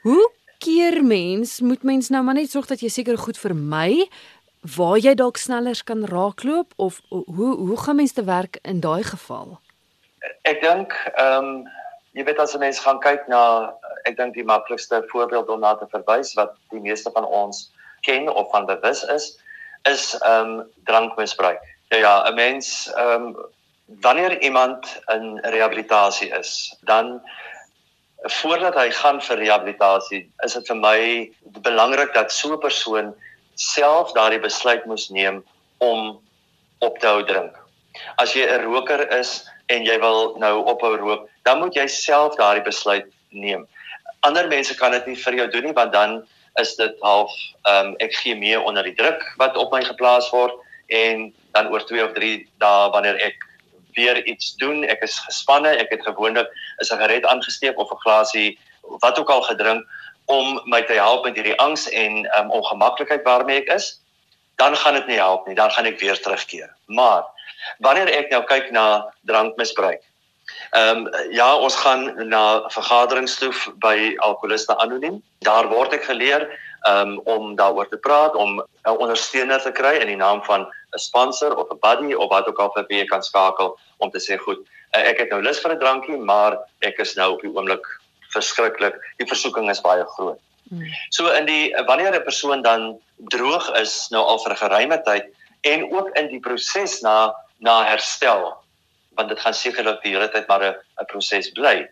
Hoe 0.01 0.31
keer 0.57 1.03
mens 1.03 1.59
moet 1.59 1.83
mens 1.83 2.09
nou 2.09 2.23
maar 2.23 2.33
net 2.33 2.51
sorg 2.51 2.65
dat 2.65 2.79
jy 2.79 2.89
seker 2.89 3.17
goed 3.17 3.37
vermy 3.37 4.09
waar 4.75 4.97
jy 4.97 5.13
dalk 5.13 5.37
sneller 5.37 5.83
kan 5.83 6.05
raakloop 6.05 6.73
of 6.75 7.01
hoe 7.09 7.55
hoe 7.55 7.77
gaan 7.77 7.95
mens 7.95 8.11
te 8.11 8.23
werk 8.23 8.59
in 8.61 8.79
daai 8.79 9.03
geval? 9.03 9.59
Ek 10.41 10.61
dink 10.61 10.93
ehm 11.15 11.45
um, 11.45 11.67
jy 12.17 12.25
weet 12.25 12.39
as 12.39 12.55
'n 12.55 12.59
mens 12.65 12.79
gaan 12.79 12.99
kyk 12.99 13.27
na 13.29 13.73
ek 14.05 14.17
dink 14.17 14.33
die 14.33 14.43
maklikste 14.43 15.03
voorbeeld 15.13 15.49
om 15.49 15.59
na 15.59 15.75
te 15.75 15.87
verwys 15.93 16.33
wat 16.33 16.55
die 16.73 16.81
meeste 16.81 17.11
van 17.13 17.25
ons 17.25 17.69
ken 18.01 18.29
of 18.29 18.49
van 18.51 18.65
bewus 18.65 19.03
is 19.03 19.37
is 19.85 20.13
ehm 20.21 20.59
um, 20.59 20.71
drankmisbruik 20.85 21.61
Ja 21.89 21.97
ja, 21.97 22.29
'n 22.29 22.33
mens 22.33 22.91
ehm 22.95 23.23
um, 23.23 23.35
wanneer 24.01 24.41
iemand 24.41 25.01
in 25.05 25.39
rehabilitasie 25.39 26.29
is, 26.29 26.75
dan 26.81 27.21
voordat 28.15 28.75
hy 28.75 28.89
gaan 28.91 29.21
vir 29.21 29.37
rehabilitasie, 29.37 30.33
is 30.43 30.53
dit 30.53 30.67
vir 30.67 30.75
my 30.75 30.99
belangrik 31.63 32.13
dat 32.13 32.31
so 32.31 32.53
'n 32.53 32.59
persoon 32.59 33.15
self 33.55 34.11
daardie 34.11 34.39
besluit 34.39 34.85
moet 34.85 35.09
neem 35.09 35.43
om 35.77 36.19
op 36.79 36.99
te 36.99 37.07
hou 37.07 37.23
drink. 37.23 37.55
As 38.15 38.33
jy 38.33 38.43
'n 38.43 38.63
roker 38.63 39.11
is 39.19 39.47
en 39.65 39.85
jy 39.85 39.99
wil 39.99 40.35
nou 40.37 40.65
ophou 40.65 40.95
rook, 40.95 41.29
dan 41.47 41.61
moet 41.63 41.75
jy 41.79 41.87
self 41.87 42.35
daardie 42.35 42.65
besluit 42.65 43.07
neem. 43.31 43.65
Ander 44.27 44.47
mense 44.51 44.75
kan 44.75 44.91
dit 44.91 45.05
nie 45.07 45.19
vir 45.23 45.41
jou 45.41 45.47
doen 45.55 45.69
nie 45.69 45.77
want 45.77 45.93
dan 45.95 46.21
is 46.61 46.75
dit 46.75 46.95
half 47.05 47.33
ehm 47.69 47.91
um, 47.91 47.95
ek 48.03 48.15
gee 48.21 48.35
mee 48.35 48.59
onder 48.59 48.83
die 48.83 48.95
druk 48.97 49.23
wat 49.41 49.57
op 49.57 49.71
my 49.71 49.83
geplaas 49.85 50.29
word 50.35 50.55
en 50.87 51.29
dan 51.53 51.69
oor 51.73 51.85
2 51.85 52.03
of 52.05 52.15
3 52.17 52.33
dae 52.63 52.89
wanneer 52.95 53.19
ek 53.29 53.45
weer 53.97 54.19
iets 54.29 54.55
doen, 54.61 54.83
ek 54.85 55.01
is 55.05 55.17
gespanne, 55.25 55.73
ek 55.81 55.89
het 55.89 56.03
gewoonlik 56.05 56.47
'n 56.47 56.85
sigaret 56.89 57.25
aangesteek 57.25 57.77
of 57.77 57.91
'n 57.91 58.03
glasie 58.05 58.59
wat 59.03 59.19
ook 59.19 59.29
al 59.29 59.41
gedrink 59.41 59.85
om 60.25 60.61
my 60.65 60.81
te 60.83 60.93
help 60.93 61.25
met 61.25 61.35
hierdie 61.35 61.59
angs 61.59 61.89
en 61.89 62.27
um, 62.37 62.51
ongemaklikheid 62.51 63.23
waarmee 63.23 63.61
ek 63.63 63.73
is, 63.79 64.01
dan 64.55 64.75
gaan 64.75 64.93
dit 64.93 65.07
nie 65.07 65.21
help 65.21 65.47
nie, 65.47 65.55
dan 65.55 65.71
gaan 65.71 65.85
ek 65.85 65.99
weer 65.99 66.19
terugkeer. 66.21 66.69
Maar 66.85 67.23
wanneer 67.79 68.09
ek 68.11 68.29
nou 68.29 68.43
kyk 68.43 68.71
na 68.71 69.13
drankmisbruik. 69.25 70.03
Ehm 70.71 71.05
um, 71.05 71.31
ja, 71.31 71.55
ons 71.55 71.75
gaan 71.75 72.27
na 72.27 72.69
vergaderings 72.71 73.37
toe 73.39 73.51
by 73.83 74.15
alkoholiste 74.17 74.75
anoniem. 74.77 75.21
Daar 75.39 75.67
word 75.67 75.93
ek 75.93 76.07
geleer 76.07 76.47
um, 76.87 77.19
om 77.23 77.55
daaroor 77.55 77.87
te 77.89 77.97
praat, 77.97 78.35
om 78.35 78.59
'n 78.59 78.97
ondersteuner 78.97 79.61
te 79.61 79.71
kry 79.71 79.95
in 80.01 80.07
die 80.07 80.19
naam 80.19 80.43
van 80.43 80.67
'n 80.67 80.99
sponsor 80.99 81.55
of 81.55 81.69
'n 81.71 81.79
buddy 81.79 82.13
of 82.13 82.29
wat 82.29 82.47
ook 82.47 82.59
al 82.59 82.71
vir 82.75 82.85
wie 82.87 82.99
jy 82.99 83.05
kan 83.05 83.23
skakel 83.23 83.77
om 83.97 84.11
te 84.11 84.19
sê 84.19 84.37
goed, 84.37 84.59
uh, 84.95 85.01
ek 85.01 85.17
het 85.17 85.29
nou 85.29 85.41
lus 85.41 85.59
vir 85.59 85.71
'n 85.71 85.79
drankie, 85.79 86.17
maar 86.17 86.57
ek 86.81 86.99
is 86.99 87.15
nou 87.15 87.33
op 87.33 87.41
die 87.41 87.51
oomblik 87.55 87.85
verskriklik. 88.29 88.95
Die 89.17 89.27
versoeking 89.27 89.69
is 89.69 89.81
baie 89.81 90.05
groot. 90.15 90.39
Hmm. 90.69 90.83
So 91.09 91.27
in 91.31 91.45
die 91.45 91.73
wanneer 91.85 92.15
'n 92.15 92.23
persoon 92.23 92.61
dan 92.61 92.99
droog 93.17 93.75
is 93.79 94.07
nou 94.09 94.23
al 94.23 94.39
vir 94.39 94.55
geruime 94.55 95.01
tyd 95.03 95.25
en 95.61 95.91
ook 95.91 96.09
in 96.17 96.27
die 96.27 96.39
proses 96.39 97.01
na 97.01 97.33
na 97.59 97.83
herstel 97.83 98.57
want 99.17 99.29
dit 99.29 99.39
gaan 99.39 99.53
sekerlik 99.53 100.01
die 100.03 100.13
hele 100.15 100.29
tyd 100.31 100.47
maar 100.47 100.63
'n 100.63 101.09
proses 101.11 101.51
bly. 101.51 101.89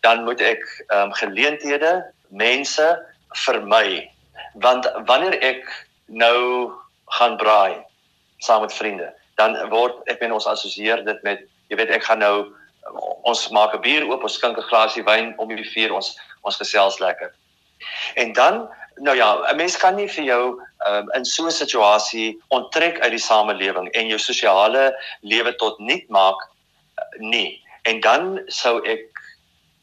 Dan 0.00 0.24
moet 0.24 0.40
ek 0.40 0.62
ehm 0.88 1.10
um, 1.10 1.12
geleenthede 1.12 2.04
mense 2.28 2.88
vermy. 3.44 4.10
Want 4.54 4.90
wanneer 5.06 5.38
ek 5.42 5.64
nou 6.06 6.72
gaan 7.18 7.36
braai 7.36 7.84
saam 8.38 8.60
met 8.60 8.72
vriende 8.72 9.12
dan 9.38 9.54
word 9.70 10.02
ek 10.10 10.20
men 10.22 10.34
ons 10.34 10.48
assosieer 10.50 11.04
dit 11.06 11.22
met 11.26 11.44
jy 11.70 11.78
weet 11.78 11.92
ek 11.94 12.06
gaan 12.08 12.22
nou 12.22 12.50
ons 13.28 13.44
maak 13.54 13.74
'n 13.76 13.84
bier 13.84 14.06
oop 14.08 14.24
ons 14.26 14.38
skink 14.40 14.58
'n 14.58 14.70
glasie 14.70 15.04
wyn 15.06 15.34
om 15.38 15.48
die 15.48 15.70
vuur 15.74 15.94
ons 15.94 16.16
ons 16.42 16.56
gesels 16.56 16.98
lekker. 16.98 17.30
En 18.16 18.32
dan 18.32 18.68
nou 19.06 19.16
ja 19.16 19.30
'n 19.50 19.56
mens 19.56 19.76
kan 19.76 19.94
nie 19.94 20.08
vir 20.08 20.24
jou 20.24 20.44
um, 20.88 21.06
in 21.14 21.24
so 21.24 21.46
'n 21.46 21.50
situasie 21.50 22.38
onttrek 22.48 23.00
uit 23.00 23.10
die 23.10 23.26
samelewing 23.30 23.88
en 23.94 24.08
jou 24.08 24.18
sosiale 24.18 24.94
lewe 25.22 25.54
tot 25.54 25.78
nul 25.78 26.02
maak 26.08 26.38
nie 27.18 27.62
en 27.82 28.00
dan 28.00 28.40
sou 28.46 28.78
ek 28.84 29.08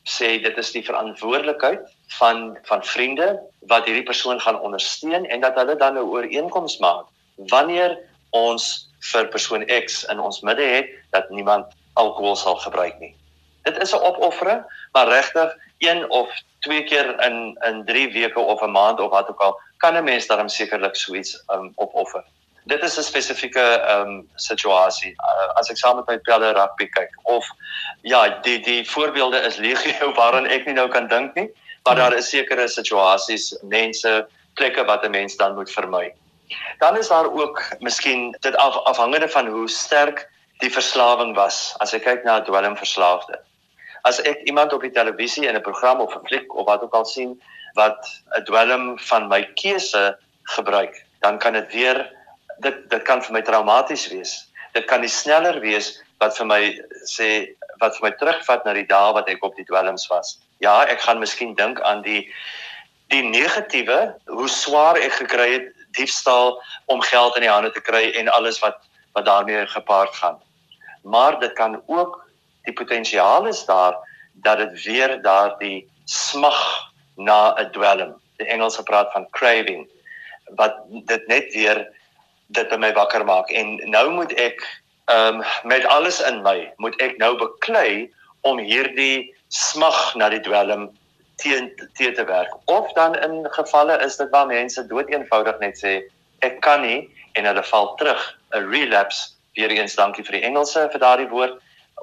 sê 0.05 0.37
dit 0.41 0.57
is 0.57 0.71
die 0.71 0.83
verantwoordelikheid 0.85 1.81
van 2.19 2.57
van 2.69 2.83
vriende 2.85 3.39
wat 3.71 3.85
hierdie 3.85 4.05
persoon 4.05 4.39
gaan 4.39 4.59
ondersteun 4.59 5.25
en 5.25 5.41
dat 5.41 5.55
hulle 5.55 5.75
dan 5.75 5.97
'n 5.97 6.09
ooreenkoms 6.13 6.77
maak 6.77 7.05
wanneer 7.49 7.97
ons 8.29 8.89
vir 9.11 9.27
persoon 9.27 9.65
X 9.65 10.03
in 10.11 10.19
ons 10.19 10.41
midde 10.41 10.63
het 10.63 10.89
dat 11.11 11.29
niemand 11.29 11.65
alkohol 11.93 12.35
sal 12.35 12.55
gebruik 12.55 12.99
nie. 12.99 13.15
Dit 13.63 13.77
is 13.81 13.93
'n 13.93 14.03
opoffering, 14.03 14.61
maar 14.93 15.07
regtig 15.07 15.55
een 15.79 16.09
of 16.09 16.29
twee 16.59 16.83
keer 16.83 17.19
in 17.25 17.57
in 17.65 17.85
3 17.85 18.11
weke 18.13 18.39
of 18.39 18.61
'n 18.61 18.71
maand 18.71 18.99
of 18.99 19.09
wat 19.09 19.29
ook 19.29 19.39
al, 19.39 19.59
kan 19.77 19.95
'n 19.97 20.03
mens 20.03 20.27
daarom 20.27 20.49
sekerlik 20.49 20.95
so 20.95 21.15
iets 21.15 21.43
um, 21.47 21.71
opoffer. 21.75 22.23
Dit 22.65 22.83
is 22.83 22.97
'n 22.97 23.03
spesifieke 23.03 23.61
ehm 23.61 24.01
um, 24.01 24.29
situasie. 24.35 25.13
Uh, 25.17 25.59
as 25.59 25.69
ek 25.69 25.77
saam 25.77 25.95
met 25.95 26.07
my 26.07 26.17
pelle 26.17 26.53
rugby 26.53 26.87
kyk 26.89 27.11
of 27.23 27.45
ja, 28.01 28.39
die 28.41 28.59
die 28.59 28.89
voorbeelde 28.89 29.37
is 29.37 29.57
legio 29.57 30.13
waaraan 30.19 30.47
ek 30.49 30.65
nie 30.65 30.73
nou 30.73 30.87
kan 30.89 31.07
dink 31.07 31.35
nie, 31.35 31.49
maar 31.83 31.95
daar 31.95 32.13
is 32.13 32.29
sekere 32.29 32.67
situasies, 32.67 33.53
mense, 33.61 34.27
plekke 34.55 34.85
wat 34.85 35.05
'n 35.05 35.11
mens 35.11 35.35
dan 35.37 35.55
moet 35.55 35.71
vermy. 35.71 36.13
Dan 36.79 36.97
is 36.97 37.07
daar 37.07 37.29
ook 37.33 37.61
miskien 37.79 38.37
dit 38.39 38.55
af, 38.55 38.77
afhangende 38.83 39.29
van 39.29 39.47
hoe 39.47 39.69
sterk 39.69 40.29
die 40.57 40.71
verslawing 40.71 41.35
was. 41.35 41.75
As 41.77 41.91
jy 41.91 41.99
kyk 41.99 42.23
na 42.23 42.39
'n 42.39 42.45
dwelmverslaafde. 42.45 43.39
As 44.01 44.21
ek 44.21 44.41
iemand 44.45 44.73
op 44.73 44.81
die 44.81 44.91
televisie 44.91 45.47
in 45.47 45.55
'n 45.55 45.61
program 45.61 46.01
of 46.01 46.15
'n 46.15 46.25
fliek 46.27 46.55
of 46.55 46.65
wat 46.65 46.81
ook 46.81 46.93
al 46.93 47.05
sien 47.05 47.41
wat 47.73 47.97
'n 48.37 48.43
dwelm 48.43 48.99
van 48.99 49.27
my 49.27 49.43
keuse 49.53 50.17
gebruik, 50.43 51.05
dan 51.19 51.37
kan 51.37 51.53
dit 51.53 51.73
weer 51.73 52.14
dit 52.63 52.89
dit 52.89 53.03
kan 53.03 53.21
vir 53.21 53.33
my 53.33 53.41
traumaties 53.41 54.07
wees. 54.11 54.33
Dit 54.73 54.85
kan 54.85 55.01
nie 55.01 55.11
sneller 55.11 55.59
wees 55.63 55.95
wat 56.19 56.37
vir 56.37 56.47
my 56.49 56.61
sê 57.09 57.29
wat 57.81 57.97
vir 57.97 58.09
my 58.09 58.13
terugvat 58.19 58.65
na 58.65 58.73
die 58.73 58.87
dae 58.87 59.13
wat 59.13 59.29
ek 59.29 59.43
op 59.43 59.55
die 59.55 59.67
dwelms 59.67 60.07
was. 60.11 60.37
Ja, 60.63 60.83
ek 60.87 61.01
gaan 61.03 61.19
miskien 61.19 61.55
dink 61.55 61.81
aan 61.81 62.03
die 62.05 62.25
die 63.13 63.21
negatiewe, 63.21 64.15
hoe 64.25 64.47
swaar 64.49 64.97
ek 64.97 65.19
gekry 65.19 65.49
het 65.51 65.67
diefstal 65.95 66.55
om 66.91 67.03
geld 67.05 67.35
in 67.37 67.45
die 67.45 67.51
hande 67.51 67.69
te 67.71 67.83
kry 67.83 68.09
en 68.17 68.31
alles 68.33 68.59
wat 68.63 68.81
wat 69.15 69.25
daarmee 69.25 69.67
gepaard 69.71 70.15
gaan. 70.15 70.39
Maar 71.03 71.39
dit 71.39 71.53
kan 71.53 71.77
ook 71.85 72.17
die 72.65 72.73
potensiaal 72.73 73.47
is 73.47 73.65
daar 73.65 73.95
dat 74.43 74.57
dit 74.57 74.83
weer 74.83 75.21
daardie 75.21 75.87
smag 76.05 76.59
na 77.15 77.55
'n 77.55 77.71
dwelm. 77.71 78.15
Die 78.37 78.47
Engelse 78.47 78.83
praat 78.83 79.11
van 79.11 79.29
craving 79.29 79.87
wat 80.55 80.75
dit 80.89 81.27
net 81.27 81.53
weer 81.53 81.87
dit 82.47 82.69
by 82.69 82.77
my 82.77 82.91
wakker 82.93 83.25
maak 83.25 83.49
en 83.51 83.77
nou 83.89 84.09
moet 84.11 84.33
ek 84.41 84.61
ehm 85.05 85.41
um, 85.41 85.43
met 85.63 85.85
alles 85.85 86.21
in 86.21 86.41
my 86.41 86.71
moet 86.81 86.95
ek 87.01 87.17
nou 87.21 87.35
beklei 87.37 88.09
om 88.41 88.57
hierdie 88.57 89.33
smag 89.49 90.15
na 90.15 90.29
die 90.29 90.41
dwelm 90.41 90.89
teen 91.41 91.71
teen 91.97 92.13
te 92.15 92.25
werk. 92.25 92.53
Of 92.65 92.93
dan 92.93 93.15
in 93.15 93.45
gevalle 93.51 93.97
is 94.05 94.17
dit 94.17 94.29
waar 94.29 94.47
mense 94.47 94.87
dood 94.87 95.09
eenvoudig 95.09 95.59
net 95.59 95.77
sê 95.77 96.01
ek 96.45 96.61
kan 96.65 96.81
nie 96.81 97.09
en 97.35 97.45
hulle 97.45 97.63
val 97.63 97.93
terug 97.99 98.21
'n 98.53 98.69
relapse 98.71 99.35
weer 99.55 99.71
eens 99.71 99.95
dankie 99.95 100.23
vir 100.23 100.39
die 100.39 100.45
Engelse 100.47 100.89
vir 100.91 100.99
daardie 100.99 101.29
woord 101.29 101.59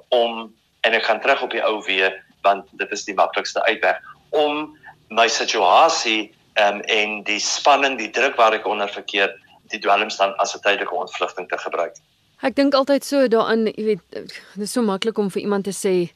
om 0.08 0.52
en 0.82 0.94
ek 0.94 1.04
gaan 1.04 1.20
terug 1.20 1.42
op 1.42 1.50
die 1.50 1.64
ou 1.64 1.82
weer 1.86 2.22
want 2.42 2.66
dit 2.72 2.90
is 2.92 3.04
die 3.04 3.14
maklikste 3.14 3.62
uitweg 3.62 4.00
om 4.30 4.78
my 5.08 5.28
situasie 5.28 6.32
um, 6.58 6.80
en 6.80 7.22
die 7.28 7.40
spanning 7.40 7.98
die 7.98 8.10
druk 8.10 8.36
waar 8.36 8.56
ek 8.56 8.66
onder 8.66 8.88
verkeer 8.88 9.34
die 9.72 9.80
dwelmstand 9.82 10.36
as 10.38 10.54
'n 10.54 10.60
tydelike 10.64 10.94
ontvlugting 10.94 11.48
te 11.48 11.58
gebruik. 11.58 11.96
Ek 12.42 12.54
dink 12.54 12.74
altyd 12.74 13.04
so 13.04 13.28
daaraan, 13.28 13.66
jy 13.66 13.84
weet, 13.84 14.02
dit 14.10 14.66
is 14.66 14.72
so 14.72 14.82
maklik 14.82 15.18
om 15.18 15.30
vir 15.30 15.42
iemand 15.42 15.64
te 15.64 15.74
sê 15.74 16.10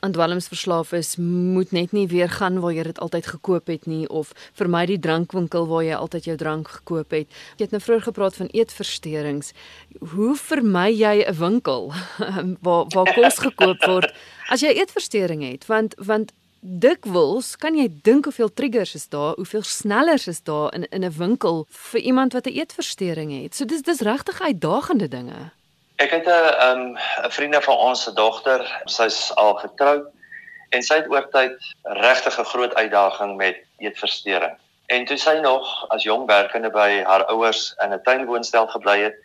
aan 0.00 0.12
dwelms 0.12 0.48
verslaaf 0.48 0.92
is, 0.92 1.16
moet 1.16 1.70
net 1.70 1.92
nie 1.92 2.06
weer 2.08 2.28
gaan 2.28 2.60
waar 2.60 2.72
jy 2.72 2.86
dit 2.88 3.00
altyd 3.04 3.26
gekoop 3.26 3.68
het 3.68 3.86
nie 3.86 4.08
of 4.08 4.32
vermy 4.56 4.86
die 4.88 4.98
drankwinkel 4.98 5.68
waar 5.68 5.84
jy 5.84 5.96
altyd 5.96 6.28
jou 6.30 6.36
drank 6.40 6.72
gekoop 6.78 7.12
het. 7.12 7.28
Jy 7.60 7.68
het 7.68 7.74
nou 7.76 7.82
vroeër 7.84 8.06
gepraat 8.08 8.38
van 8.40 8.48
eetversteurings. 8.56 9.52
Hoe 10.14 10.32
vermy 10.40 10.88
jy 10.96 11.14
'n 11.26 11.36
winkel 11.36 11.92
waar 12.64 12.88
waar 12.94 13.12
kos 13.14 13.38
gekoop 13.44 13.84
word 13.86 14.12
as 14.48 14.64
jy 14.64 14.72
eetversteuring 14.72 15.44
het? 15.44 15.66
Want 15.66 15.94
want 15.98 16.32
dikwels 16.60 17.54
kan 17.56 17.76
jy 17.76 17.88
dink 18.04 18.26
hoeveel 18.28 18.52
triggers 18.52 18.94
is 18.94 19.08
daar, 19.08 19.34
hoeveel 19.40 19.62
snellers 19.62 20.26
is 20.28 20.42
daar 20.42 20.74
in 20.74 20.84
in 20.90 21.04
'n 21.04 21.16
winkel 21.16 21.66
vir 21.68 22.00
iemand 22.00 22.32
wat 22.32 22.46
'n 22.46 22.52
eetversteuring 22.52 23.42
het. 23.42 23.54
So 23.54 23.64
dis 23.64 23.82
dis 23.82 24.00
regtig 24.00 24.40
uitdagende 24.40 25.08
dinge. 25.08 25.50
Ek 25.96 26.10
het 26.10 26.26
'n 26.26 26.30
'n 26.30 26.78
um, 26.78 26.98
vriendin 27.30 27.62
van 27.62 27.76
ons 27.76 28.02
se 28.02 28.12
dogter, 28.12 28.82
sy's 28.84 29.34
al 29.34 29.54
getroud 29.54 30.06
en 30.68 30.82
sy 30.82 30.94
het 30.94 31.10
oor 31.10 31.28
tyd 31.30 31.56
regtig 31.82 32.38
'n 32.38 32.44
groot 32.44 32.74
uitdaging 32.74 33.36
met 33.36 33.56
eetversteuring. 33.78 34.56
En 34.86 35.04
toe 35.04 35.16
sy 35.16 35.38
nog 35.42 35.88
as 35.88 36.02
jong 36.02 36.26
werkende 36.26 36.70
by 36.70 37.02
haar 37.02 37.24
ouers 37.24 37.74
in 37.78 37.92
'n 37.92 38.02
tuinwoonstel 38.02 38.66
gebly 38.66 39.00
het, 39.00 39.16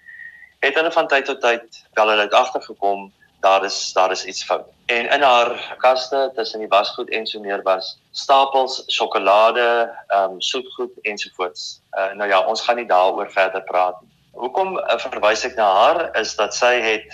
het 0.60 0.76
hulle 0.76 0.92
van 0.92 1.08
tyd 1.08 1.26
tot 1.26 1.42
tyd 1.42 1.86
wel 1.94 2.08
hulle 2.08 2.22
het 2.22 2.34
agtergekom 2.34 3.14
daar 3.46 3.66
is 3.66 3.78
daar 3.94 4.12
is 4.12 4.26
iets 4.26 4.44
fout. 4.44 4.66
En 4.86 5.10
in 5.10 5.22
haar 5.22 5.76
kaste 5.78 6.32
tussen 6.36 6.60
die 6.60 6.72
wasgoed 6.72 7.10
en 7.10 7.28
so 7.28 7.40
meer 7.40 7.62
was 7.64 7.96
stapels 8.12 8.84
sjokolade, 8.88 9.70
ehm 10.08 10.36
um, 10.36 10.42
soetgoed 10.42 10.98
ensovoorts. 11.02 11.80
Uh, 11.94 12.12
nou 12.18 12.30
ja, 12.30 12.42
ons 12.46 12.62
gaan 12.62 12.82
nie 12.82 12.90
daaroor 12.90 13.32
verder 13.32 13.64
praat 13.64 14.02
nie 14.02 14.16
hoekom 14.36 14.76
uh, 14.78 14.98
verwys 15.00 15.46
ek 15.48 15.56
na 15.60 15.68
haar 15.80 16.02
is 16.20 16.36
dat 16.40 16.56
sy 16.56 16.76
het 16.84 17.08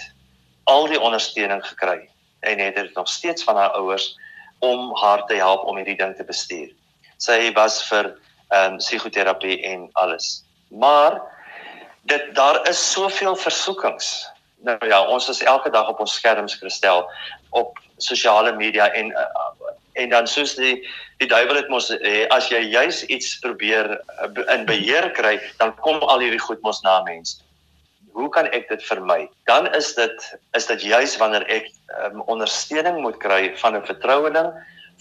al 0.69 0.87
die 0.89 0.99
ondersteuning 0.99 1.61
gekry 1.65 1.99
en 2.47 2.61
het 2.61 2.77
dit 2.77 2.95
nog 2.97 3.09
steeds 3.09 3.45
van 3.45 3.59
haar 3.59 3.75
ouers 3.77 4.11
om 4.65 4.91
haar 5.01 5.25
te 5.29 5.37
help 5.37 5.65
om 5.69 5.77
hierdie 5.77 5.97
ding 5.97 6.15
te 6.17 6.25
bestuur. 6.25 6.69
Sy 7.21 7.37
was 7.57 7.81
vir 7.89 8.15
ehm 8.51 8.73
um, 8.73 8.79
psigoterapie 8.81 9.61
en 9.63 9.85
alles. 10.01 10.41
Maar 10.67 11.21
dit 12.09 12.25
daar 12.35 12.59
is 12.67 12.81
soveel 12.91 13.35
versoekings. 13.35 14.27
Nou 14.63 14.77
ja, 14.87 15.01
ons 15.07 15.29
is 15.29 15.41
elke 15.41 15.69
dag 15.73 15.87
op 15.89 15.99
ons 15.99 16.13
skerms 16.13 16.55
gestel 16.61 17.05
op 17.49 17.79
sosiale 17.97 18.53
media 18.55 18.91
en 18.93 19.09
uh, 19.11 19.69
en 19.93 20.09
dan 20.09 20.27
soos 20.27 20.53
die 20.55 20.81
die 21.21 21.27
duiwel 21.29 21.59
het 21.59 21.69
mos 21.69 21.89
eh, 21.93 22.25
as 22.33 22.47
jy 22.49 22.61
juis 22.71 23.03
iets 23.13 23.35
probeer 23.43 23.91
uh, 23.93 24.29
in 24.55 24.65
beheer 24.65 25.11
kry, 25.13 25.35
dan 25.59 25.73
kom 25.85 25.99
al 26.01 26.23
hierdie 26.23 26.41
goed 26.41 26.61
mos 26.65 26.81
na 26.85 27.01
mens. 27.05 27.35
Hoe 28.17 28.29
kan 28.33 28.49
ek 28.55 28.69
dit 28.71 28.83
vermy? 28.87 29.27
Dan 29.49 29.69
is 29.77 29.93
dit 29.97 30.29
is 30.57 30.69
dit 30.69 30.87
juis 30.93 31.17
wanneer 31.21 31.45
ek 31.49 31.69
um, 32.07 32.23
ondersteuning 32.31 33.01
moet 33.05 33.19
kry 33.21 33.51
van 33.61 33.77
'n 33.77 33.85
vertroueling 33.85 34.49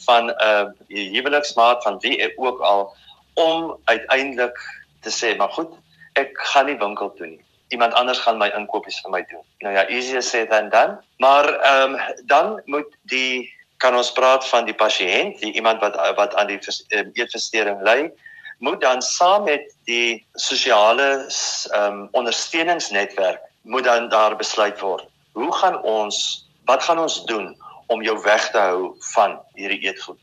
van 0.07 0.29
'n 0.29 0.37
uh, 0.41 0.67
huweliksmaat 0.89 1.83
van 1.83 2.01
wie 2.05 2.17
ek 2.21 2.35
ook 2.37 2.61
al 2.61 2.93
om 3.35 3.77
uiteindelik 3.85 4.57
te 5.01 5.11
sê, 5.13 5.37
maar 5.37 5.53
goed, 5.53 5.73
ek 6.21 6.37
gaan 6.53 6.67
nie 6.67 6.79
winkel 6.79 7.13
toe 7.17 7.27
nie. 7.27 7.41
Iemand 7.71 7.95
anders 7.95 8.19
gaan 8.19 8.39
my 8.39 8.51
inkopies 8.59 8.99
vir 9.05 9.13
my 9.15 9.23
doen. 9.31 9.45
Nou 9.65 9.75
ja, 9.75 9.87
easier 9.89 10.23
said 10.23 10.51
than 10.51 10.71
done. 10.71 10.99
Maar 11.23 11.49
ehm 11.49 11.95
um, 11.95 12.01
dan 12.27 12.63
moet 12.65 12.89
die 13.03 13.51
kan 13.81 13.97
ons 13.97 14.13
praat 14.13 14.45
van 14.49 14.67
die 14.69 14.75
pasiënt, 14.75 15.39
die 15.41 15.53
iemand 15.57 15.81
wat 15.81 15.97
wat 16.17 16.35
aan 16.35 16.51
die 16.51 16.59
ehm, 16.61 17.13
eetversteuring 17.15 17.81
ly, 17.87 18.11
moet 18.59 18.81
dan 18.81 19.03
saam 19.03 19.47
met 19.49 19.71
die 19.89 20.25
sosiale 20.35 21.11
ehm 21.27 21.85
um, 21.85 22.09
ondersteuningsnetwerk 22.13 23.41
moet 23.63 23.85
dan 23.85 24.09
daar 24.09 24.37
besluit 24.37 24.81
word. 24.81 25.07
Hoe 25.33 25.53
gaan 25.55 25.83
ons 25.83 26.49
wat 26.65 26.83
gaan 26.83 26.99
ons 26.99 27.25
doen 27.25 27.57
om 27.87 28.03
jou 28.03 28.17
weg 28.23 28.51
te 28.51 28.59
hou 28.59 28.97
van 29.15 29.39
hierdie 29.55 29.81
eetgoed? 29.87 30.19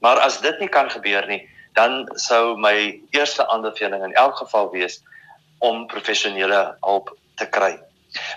Maar 0.00 0.18
as 0.18 0.40
dit 0.40 0.58
nie 0.58 0.68
kan 0.68 0.90
gebeur 0.90 1.26
nie, 1.26 1.48
dan 1.72 2.08
sou 2.14 2.56
my 2.58 3.00
eerste 3.10 3.46
aanbeveling 3.48 4.04
in 4.04 4.14
elk 4.14 4.36
geval 4.36 4.70
wees 4.70 5.02
om 5.60 5.86
professionele 5.86 6.60
hulp 6.80 7.12
te 7.40 7.46
kry. 7.48 7.74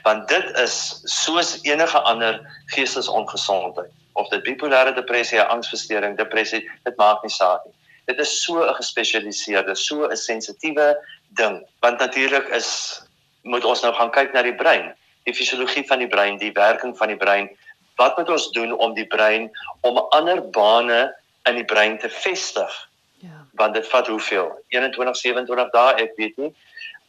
Want 0.05 0.27
dit 0.29 0.49
is 0.61 0.75
soos 1.09 1.55
enige 1.65 1.99
ander 1.99 2.39
geestesongesondheid 2.75 3.91
of 4.13 4.29
dit 4.29 4.43
bipolêre 4.45 4.93
depressie, 4.93 5.41
angsversteuring, 5.41 6.17
depressie, 6.17 6.61
dit 6.85 6.99
maak 7.01 7.23
nie 7.25 7.33
saak 7.33 7.63
nie. 7.65 7.73
Dit 8.05 8.19
is 8.19 8.33
so 8.43 8.61
'n 8.61 8.75
gespesialiseerde, 8.75 9.75
so 9.75 10.05
'n 10.05 10.17
sensitiewe 10.17 10.95
ding, 11.39 11.65
want 11.81 11.99
natuurlik 11.99 12.47
is 12.49 13.01
moet 13.41 13.65
ons 13.65 13.81
nou 13.81 13.93
gaan 13.93 14.11
kyk 14.11 14.33
na 14.33 14.41
die 14.41 14.55
brein, 14.55 14.93
die 15.23 15.33
fisiologie 15.33 15.87
van 15.87 15.99
die 15.99 16.07
brein, 16.07 16.37
die 16.37 16.51
werking 16.51 16.97
van 16.97 17.07
die 17.07 17.17
brein. 17.17 17.49
Wat 17.95 18.17
moet 18.17 18.29
ons 18.29 18.51
doen 18.51 18.71
om 18.77 18.93
die 18.93 19.07
brein 19.07 19.51
om 19.81 19.97
ander 19.97 20.49
bane 20.49 21.15
in 21.45 21.55
die 21.55 21.65
brein 21.65 21.97
te 21.99 22.09
vestig? 22.09 22.89
Ja. 23.19 23.45
Want 23.53 23.73
dit 23.73 23.87
vat 23.87 24.07
hoeveel? 24.07 24.51
21 24.67 25.17
27 25.17 25.71
dae, 25.71 25.93
ek 25.95 26.11
weet 26.15 26.37
nie 26.37 26.55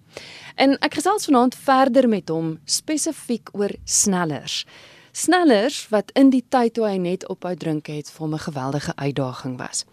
En 0.55 0.77
ek 0.79 0.93
gesels 0.93 1.25
vanaand 1.25 1.55
verder 1.55 2.07
met 2.09 2.29
hom 2.29 2.59
spesifiek 2.65 3.49
oor 3.53 3.73
snellers. 3.83 4.65
Snellers 5.11 5.89
wat 5.89 6.11
in 6.13 6.29
die 6.29 6.45
tyd 6.49 6.73
toe 6.73 6.85
hy 6.85 6.97
net 6.97 7.27
ophou 7.27 7.55
drink 7.55 7.87
het 7.87 8.09
vir 8.09 8.21
hom 8.21 8.33
'n 8.33 8.39
geweldige 8.39 8.95
uitdaging 8.95 9.57
was. 9.57 9.85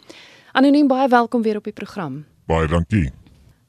Anoniem 0.52 0.88
baie 0.88 1.08
welkom 1.08 1.42
weer 1.42 1.56
op 1.56 1.64
die 1.64 1.72
program. 1.72 2.26
Baie 2.46 2.68
dankie. 2.68 3.12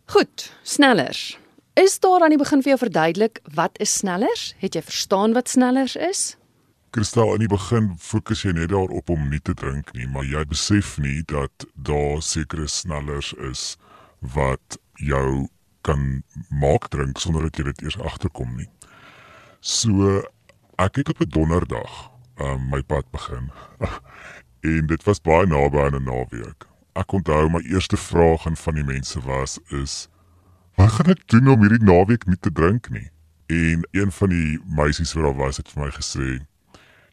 Goed, 0.05 0.51
snellers. 0.63 1.44
Is 1.75 1.99
daar 1.99 2.21
aan 2.23 2.31
die 2.31 2.39
begin 2.39 2.61
vir 2.63 2.71
jou 2.71 2.77
verduidelik 2.79 3.39
wat 3.53 3.79
is 3.83 3.97
snellers? 3.97 4.53
Het 4.63 4.77
jy 4.77 4.81
verstaan 4.81 5.33
wat 5.35 5.49
snellers 5.51 5.95
is? 5.95 6.37
Kristal, 6.95 7.33
in 7.35 7.43
die 7.43 7.51
begin 7.51 7.89
fokus 7.99 8.45
jy 8.45 8.53
net 8.55 8.69
daarop 8.71 9.11
om 9.11 9.25
nie 9.27 9.41
te 9.43 9.51
drink 9.59 9.91
nie, 9.91 10.07
maar 10.07 10.23
jy 10.23 10.45
besef 10.47 10.93
nie 11.03 11.19
dat 11.27 11.65
daar 11.75 12.23
sekere 12.23 12.69
snellers 12.71 13.33
is 13.49 13.65
wat 14.37 14.79
jou 15.03 15.49
kan 15.83 16.23
maak 16.47 16.87
drink 16.95 17.19
sonder 17.19 17.49
dat 17.49 17.59
jy 17.59 17.67
dit 17.73 17.83
eers 17.83 17.99
agterkom 17.99 18.55
nie. 18.55 18.69
So 19.59 20.23
ek 20.79 21.03
het 21.03 21.11
op 21.11 21.19
'n 21.27 21.29
donderdag 21.35 22.09
um, 22.39 22.69
my 22.71 22.81
pad 22.87 23.03
begin. 23.11 23.51
en 24.71 24.87
dit 24.87 25.03
was 25.03 25.19
baie 25.19 25.45
naby 25.45 25.83
aan 25.83 25.99
'n 25.99 26.07
naweek. 26.07 26.63
Ek 26.95 27.11
onthou 27.11 27.49
my 27.51 27.59
eerste 27.67 27.97
vraag 27.97 28.47
aan 28.47 28.55
van 28.55 28.73
die 28.73 28.87
mense 28.95 29.19
was 29.19 29.59
is 29.67 30.07
wat 30.75 30.91
gaan 30.91 31.13
ek 31.15 31.27
doen 31.31 31.47
om 31.53 31.61
hierdie 31.61 31.83
naweek 31.83 32.25
nie 32.27 32.39
te 32.39 32.51
drink 32.51 32.89
nie? 32.89 33.09
En 33.47 33.85
een 33.91 34.11
van 34.11 34.29
die 34.29 34.59
meisies 34.65 35.13
wat 35.13 35.23
daar 35.23 35.39
was 35.39 35.57
het 35.57 35.71
vir 35.71 35.83
my 35.85 35.91
gesê 35.95 36.29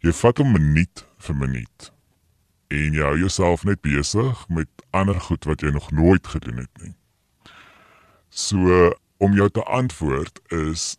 jy 0.02 0.12
vat 0.12 0.40
'n 0.40 0.52
minuut 0.52 1.04
vir 1.18 1.36
minuut 1.36 1.92
en 2.72 2.96
jy 2.96 3.04
hou 3.04 3.18
jouself 3.18 3.64
net 3.68 3.80
besig 3.84 4.48
met 4.48 4.68
ander 4.90 5.20
goed 5.28 5.44
wat 5.44 5.60
jy 5.62 5.70
nog 5.70 5.90
nooit 5.90 6.26
gedoen 6.26 6.62
het 6.64 6.82
nie. 6.82 6.94
So 8.30 8.92
om 9.22 9.34
jou 9.36 9.48
te 9.50 9.62
antwoord 9.62 10.40
is 10.48 10.96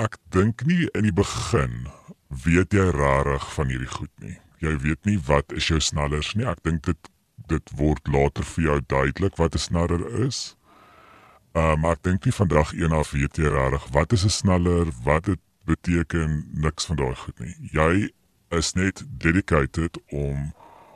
ek 0.00 0.16
dink 0.32 0.64
nie 0.64 0.88
in 0.94 1.08
die 1.08 1.16
begin 1.16 1.88
weet 2.44 2.72
jy 2.72 2.86
rarig 2.94 3.44
van 3.54 3.72
hierdie 3.72 3.90
goed 3.90 4.12
nie. 4.22 4.38
Jy 4.62 4.76
weet 4.84 5.04
nie 5.08 5.18
wat 5.26 5.52
is 5.56 5.68
jou 5.68 5.80
snellers 5.80 6.34
nie. 6.36 6.46
Ek 6.46 6.62
dink 6.64 6.84
dit 6.86 7.10
dit 7.50 7.72
word 7.74 8.06
later 8.06 8.46
vir 8.46 8.64
jou 8.64 8.78
duidelik 8.86 9.36
wat 9.36 9.54
'n 9.54 9.58
sneller 9.66 10.02
is. 10.26 10.56
Uh, 11.52 11.74
maar 11.76 11.98
ek 11.98 12.02
dink 12.06 12.24
nie 12.24 12.34
vandag 12.34 12.72
een 12.72 12.92
af 12.94 13.10
weet 13.10 13.36
jy 13.36 13.50
rarig 13.50 13.86
wat 13.90 14.12
is 14.12 14.24
'n 14.24 14.30
sneller, 14.30 14.86
wat 15.02 15.24
dit 15.24 15.40
beteken 15.64 16.46
niks 16.52 16.84
van 16.84 16.96
daai 16.96 17.14
goed 17.14 17.38
nie. 17.38 17.54
Jy 17.72 18.10
is 18.48 18.72
net 18.72 19.04
dedicated 19.08 19.98
om 20.08 20.54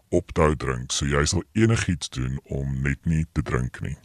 op 0.09 0.33
te 0.33 0.41
hou 0.41 0.57
drink. 0.57 0.93
So 0.93 1.07
jy 1.07 1.25
sal 1.25 1.43
enigiets 1.53 2.09
doen 2.09 2.39
om 2.45 2.81
net 2.83 3.05
nie 3.05 3.27
te 3.33 3.43
drink 3.43 3.81
nie. 3.81 3.97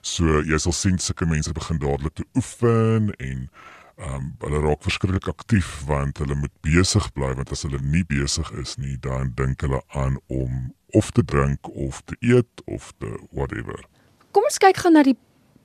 So 0.00 0.42
jy 0.46 0.58
sal 0.58 0.72
sien 0.72 0.98
sulke 0.98 1.26
mense 1.26 1.52
begin 1.52 1.78
dadelik 1.82 2.14
te 2.14 2.26
oefen 2.34 3.12
en 3.18 3.50
ehm 3.98 4.14
um, 4.14 4.26
hulle 4.38 4.60
raak 4.62 4.84
verskriklik 4.86 5.26
aktief 5.26 5.80
want 5.86 6.20
hulle 6.22 6.36
moet 6.38 6.52
besig 6.62 7.08
bly 7.16 7.32
want 7.34 7.50
as 7.50 7.64
hulle 7.66 7.80
nie 7.82 8.04
besig 8.06 8.50
is 8.62 8.76
nie 8.78 8.94
dan 9.02 9.32
dink 9.34 9.64
hulle 9.66 9.80
aan 9.88 10.20
om 10.26 10.68
of 10.94 11.10
te 11.10 11.24
drink 11.24 11.66
of 11.74 11.98
te 12.06 12.14
eet 12.20 12.62
of 12.66 12.92
te 12.98 13.10
whatever. 13.30 13.82
Kom 14.30 14.46
ons 14.46 14.60
kyk 14.62 14.78
gou 14.84 14.92
na 14.94 15.02
die 15.02 15.16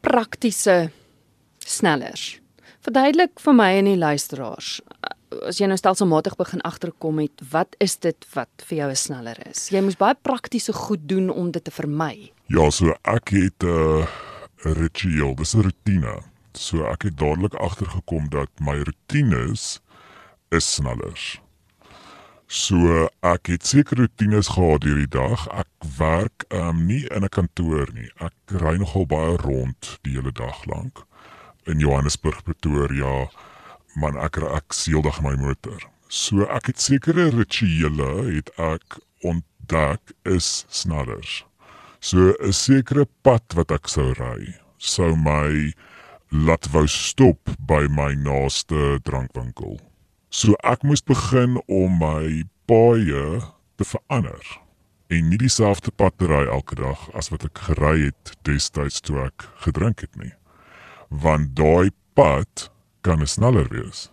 praktiese 0.04 0.92
snellers. 1.64 2.40
Verduidelik 2.84 3.40
vir 3.40 3.56
my 3.56 3.72
en 3.80 3.88
die 3.88 4.00
luisteraars 4.00 4.82
as 5.48 5.60
jy 5.60 5.68
nou 5.70 5.78
stelselmatig 5.80 6.36
begin 6.40 6.62
agterkom 6.68 7.18
met 7.22 7.44
wat 7.52 7.76
is 7.84 7.96
dit 8.04 8.28
wat 8.36 8.66
vir 8.68 8.78
jou 8.78 8.90
'n 8.92 8.96
sneller 8.96 9.38
is. 9.50 9.70
Jy 9.72 9.82
moes 9.82 9.98
baie 9.98 10.16
praktiese 10.16 10.74
goed 10.74 11.08
doen 11.08 11.30
om 11.30 11.52
dit 11.52 11.64
te 11.64 11.72
vermy. 11.72 12.32
Ja, 12.48 12.70
so 12.70 12.94
ek 13.04 13.30
het 13.30 13.64
'n 13.64 13.68
uh, 13.68 14.08
ritueel, 14.64 15.36
dis 15.36 15.56
'n 15.56 15.62
rotine. 15.62 16.22
So 16.54 16.86
ek 16.86 17.04
het 17.04 17.18
dadelik 17.18 17.54
agtergekom 17.56 18.30
dat 18.30 18.50
my 18.60 18.78
rotines 18.78 19.80
is 20.52 20.74
snellers. 20.74 21.43
So 22.54 23.08
ek 23.26 23.50
het 23.50 23.64
sekere 23.66 24.04
rotines 24.06 24.52
gehad 24.54 24.84
hierdie 24.86 25.10
dag. 25.10 25.48
Ek 25.58 25.88
werk 25.98 26.44
um, 26.54 26.84
nie 26.86 27.02
in 27.10 27.26
'n 27.26 27.34
kantoor 27.34 27.90
nie. 27.98 28.12
Ek 28.22 28.36
ry 28.62 28.76
nogal 28.78 29.08
baie 29.10 29.38
rond 29.42 29.98
die 30.06 30.14
hele 30.14 30.32
dag 30.32 30.60
lank 30.70 31.02
in 31.66 31.80
Johannesburg, 31.82 32.44
Pretoria, 32.44 33.26
man 33.96 34.20
ek 34.22 34.38
ek 34.38 34.70
seeldag 34.70 35.18
my 35.26 35.34
motor. 35.34 35.82
So 36.10 36.46
ek 36.46 36.70
het 36.70 36.82
sekere 36.82 37.32
rituele 37.34 38.12
het 38.30 38.52
ek 38.62 39.00
ontdek 39.26 40.14
is 40.30 40.66
snellers. 40.70 41.42
So 42.00 42.36
'n 42.38 42.54
sekere 42.54 43.08
pad 43.24 43.58
wat 43.58 43.72
ek 43.72 43.90
sou 43.90 44.14
ry, 44.14 44.60
sou 44.78 45.16
my 45.16 45.74
laat 46.30 46.70
wou 46.70 46.86
stop 46.86 47.50
by 47.58 47.88
my 47.90 48.14
naaste 48.14 49.00
drankwinkel. 49.02 49.82
So 50.34 50.56
ek 50.66 50.82
moes 50.82 51.04
begin 51.06 51.60
om 51.70 52.00
my 52.02 52.42
paaie 52.66 53.26
te 53.78 53.86
verander 53.86 54.42
en 55.14 55.28
nie 55.30 55.38
dieselfde 55.38 55.92
pad 55.94 56.16
te 56.18 56.26
ry 56.32 56.48
elke 56.50 56.74
dag 56.80 57.04
as 57.20 57.30
wat 57.30 57.46
ek 57.46 57.62
gery 57.68 58.08
het 58.08 58.32
destyds 58.50 58.98
toe 59.06 59.20
ek 59.28 59.46
gedrink 59.62 60.02
het 60.02 60.18
nie. 60.18 60.32
Want 61.14 61.54
daai 61.60 61.94
pad 62.18 62.66
kan 63.06 63.22
'n 63.22 63.30
sneller 63.30 63.70
wees. 63.70 64.10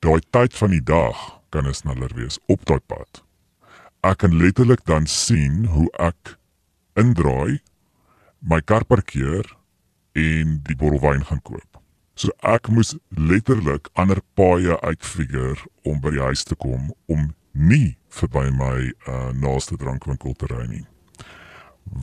Daai 0.00 0.24
tyd 0.32 0.56
van 0.56 0.72
die 0.72 0.80
dag 0.80 1.16
kan 1.52 1.68
'n 1.68 1.76
sneller 1.76 2.16
wees 2.16 2.40
op 2.48 2.64
daai 2.64 2.80
pad. 2.80 3.20
Ek 4.00 4.24
kan 4.24 4.40
letterlik 4.40 4.84
dan 4.88 5.06
sien 5.06 5.66
hoe 5.66 5.90
ek 5.98 6.38
indraai, 6.96 7.60
my 8.40 8.60
kar 8.60 8.84
parkeer 8.84 9.44
en 10.16 10.62
die 10.64 10.76
bottel 10.76 11.00
wyn 11.00 11.24
gaan 11.24 11.42
koop. 11.42 11.69
So 12.20 12.28
ek 12.44 12.68
moes 12.68 12.90
letterlik 13.08 13.88
ander 13.96 14.18
paaie 14.36 14.74
uitfigure 14.84 15.56
om 15.88 16.02
by 16.04 16.10
die 16.12 16.20
huis 16.20 16.42
te 16.44 16.56
kom 16.60 16.90
om 17.08 17.30
nie 17.56 17.94
verby 18.12 18.50
my 18.52 18.74
uh, 19.08 19.30
naaste 19.32 19.78
drankwinkel 19.80 20.34
te 20.36 20.50
ry 20.50 20.66
nie. 20.68 20.84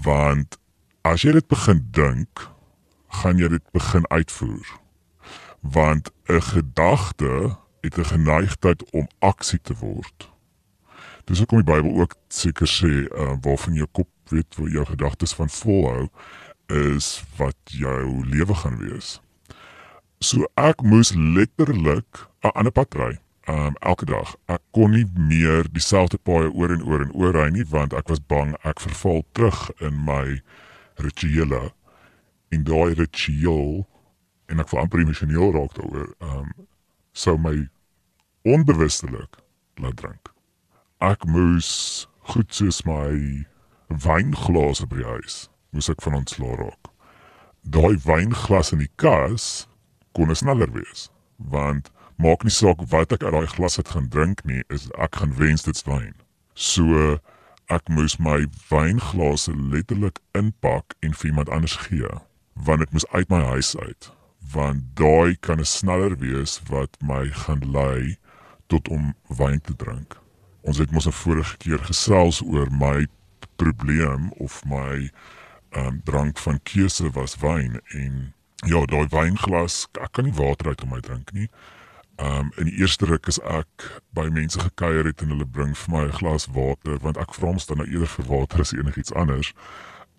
Want 0.08 0.58
as 1.06 1.22
jy 1.22 1.36
dit 1.38 1.46
begin 1.54 1.84
dink, 1.94 2.48
gaan 3.22 3.38
jy 3.38 3.52
dit 3.60 3.66
begin 3.78 4.10
uitvoer 4.10 4.74
want 5.62 6.10
'n 6.30 6.42
gedagte 6.42 7.58
het 7.82 7.98
'n 7.98 8.10
geneigtheid 8.14 8.82
om 8.92 9.08
aksie 9.20 9.60
te 9.62 9.76
word. 9.80 10.32
Dis 11.26 11.38
hoekom 11.38 11.62
die 11.62 11.74
Bybel 11.74 12.02
ook 12.02 12.16
seker 12.28 12.68
sê 12.68 13.06
uh, 13.06 13.36
waarvan 13.42 13.74
jou 13.74 13.88
kop 13.92 14.10
weet 14.30 14.56
wat 14.56 14.72
jou 14.72 14.86
gedagtes 14.86 15.34
van 15.34 15.50
volhou 15.50 16.10
is 16.68 17.24
wat 17.38 17.58
jou 17.64 18.26
lewe 18.26 18.56
gaan 18.56 18.78
wees. 18.78 19.22
So 20.20 20.48
ek 20.58 20.82
moes 20.82 21.14
letterlik 21.14 22.28
'n 22.42 22.52
ander 22.54 22.72
pad 22.72 22.94
ry. 22.94 23.20
Um 23.46 23.76
elke 23.80 24.06
dag. 24.06 24.36
Ek 24.48 24.62
kon 24.72 24.92
nie 24.92 25.06
meer 25.14 25.70
dieselfde 25.72 26.18
paaie 26.18 26.50
oor 26.52 26.72
en 26.72 26.84
oor 26.84 27.02
en 27.02 27.14
oor 27.14 27.34
ry 27.34 27.50
nie 27.50 27.66
want 27.70 27.94
ek 27.94 28.10
was 28.10 28.20
bang 28.20 28.56
ek 28.64 28.80
verval 28.80 29.24
terug 29.32 29.72
in 29.80 30.04
my 30.04 30.42
rituele. 30.96 31.72
En 32.50 32.64
daai 32.64 32.94
ritueel 32.94 33.88
en 34.48 34.60
ek 34.60 34.68
voel 34.68 34.80
amper 34.80 35.00
emosioneel 35.00 35.54
raak 35.54 35.74
daaroor. 35.78 36.10
Um, 36.20 36.52
sou 37.14 37.38
my 37.38 37.70
onbewustelik 38.42 39.38
laat 39.78 39.96
drink. 39.96 40.34
Ek 41.00 41.26
moes 41.26 42.08
goed 42.34 42.54
soos 42.54 42.84
my 42.86 43.46
wynglase 43.88 44.88
by 44.90 44.98
die 44.98 45.12
huis 45.14 45.48
moes 45.72 45.90
ek 45.94 46.02
van 46.02 46.24
ontslaa 46.24 46.58
raak. 46.58 46.92
Daai 47.62 47.96
wynglas 48.02 48.74
in 48.74 48.82
die 48.82 48.94
kas 48.96 49.68
kon 50.18 50.34
sneller 50.36 50.72
wees 50.74 51.08
want 51.38 51.92
maak 52.18 52.44
nie 52.44 52.54
saak 52.54 52.82
wat 52.92 53.14
ek 53.14 53.24
uit 53.24 53.34
daai 53.34 53.50
glas 53.54 53.78
het 53.78 53.94
gaan 53.94 54.10
drink 54.10 54.42
nie, 54.50 54.64
is 54.74 54.90
ek 54.98 55.20
gaan 55.22 55.36
wens 55.38 55.68
dit's 55.68 55.86
wyn. 55.86 56.16
So 56.58 57.20
ek 57.70 57.90
moes 57.94 58.18
my 58.18 58.46
wynglase 58.72 59.54
letterlik 59.54 60.18
inpak 60.38 60.96
en 61.06 61.14
vir 61.14 61.30
iemand 61.32 61.52
anders 61.54 61.78
gee 61.88 62.10
want 62.66 62.82
dit 62.82 62.94
moes 62.96 63.06
uit 63.14 63.30
my 63.30 63.42
huis 63.54 63.76
uit 63.78 64.10
want 64.54 64.86
daai 64.98 65.36
kan 65.46 65.62
sneller 65.66 66.16
wees 66.24 66.58
wat 66.72 66.96
my 67.04 67.28
gaan 67.44 67.66
lei 67.76 68.16
tot 68.72 68.88
om 68.88 69.14
wyn 69.38 69.60
te 69.62 69.76
drink. 69.76 70.16
Ons 70.64 70.80
het 70.82 70.92
mos 70.92 71.08
'n 71.08 71.12
vorige 71.12 71.58
keer 71.58 71.80
gesels 71.80 72.42
oor 72.42 72.72
my 72.72 73.08
probleem 73.56 74.32
of 74.40 74.64
my 74.66 75.12
um, 75.76 76.02
drank 76.04 76.38
van 76.38 76.60
keuse 76.64 77.12
was 77.12 77.36
wyn 77.44 77.80
en 77.94 78.34
ja, 78.66 78.86
daai 78.86 79.08
wynglas, 79.14 79.86
ek 80.02 80.12
kan 80.18 80.26
nie 80.26 80.34
water 80.34 80.72
uit 80.72 80.82
om 80.82 80.90
my 80.96 81.02
drink 81.02 81.32
nie. 81.34 81.50
Um 82.18 82.50
in 82.58 82.66
die 82.66 82.80
eerste 82.82 83.06
ruk 83.06 83.28
is 83.30 83.38
ek 83.46 83.84
by 84.18 84.26
mense 84.34 84.58
gekuier 84.60 85.06
het 85.06 85.22
en 85.22 85.36
hulle 85.36 85.46
bring 85.46 85.76
vir 85.78 85.94
my 85.94 86.06
'n 86.08 86.18
glas 86.18 86.48
water 86.50 86.98
want 87.04 87.18
ek 87.18 87.34
vra 87.34 87.52
mos 87.54 87.68
dan 87.68 87.78
nou 87.78 87.86
eerder 87.86 88.10
vir 88.10 88.26
water 88.26 88.60
as 88.60 88.74
enigiets 88.74 89.14
anders. 89.14 89.54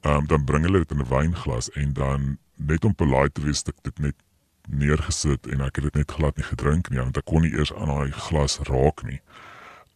Um 0.04 0.26
dan 0.26 0.44
bring 0.44 0.62
hulle 0.62 0.78
dit 0.78 0.90
in 0.90 1.02
'n 1.02 1.10
wynglas 1.10 1.70
en 1.74 1.92
dan 1.92 2.38
net 2.54 2.84
om 2.84 2.94
polite 2.94 3.32
te 3.32 3.42
wees 3.42 3.62
dit 3.62 3.98
net 3.98 4.14
neergesit 4.68 5.46
en 5.46 5.60
ek 5.60 5.76
het 5.76 5.84
dit 5.84 5.94
net 5.94 6.12
glad 6.12 6.36
nie 6.36 6.46
gedrink 6.46 6.90
nie 6.90 6.98
want 6.98 7.16
ek 7.16 7.24
kon 7.24 7.42
nie 7.42 7.52
eers 7.52 7.72
aan 7.74 7.90
daai 7.90 8.12
glas 8.12 8.58
raak 8.68 9.02
nie. 9.02 9.20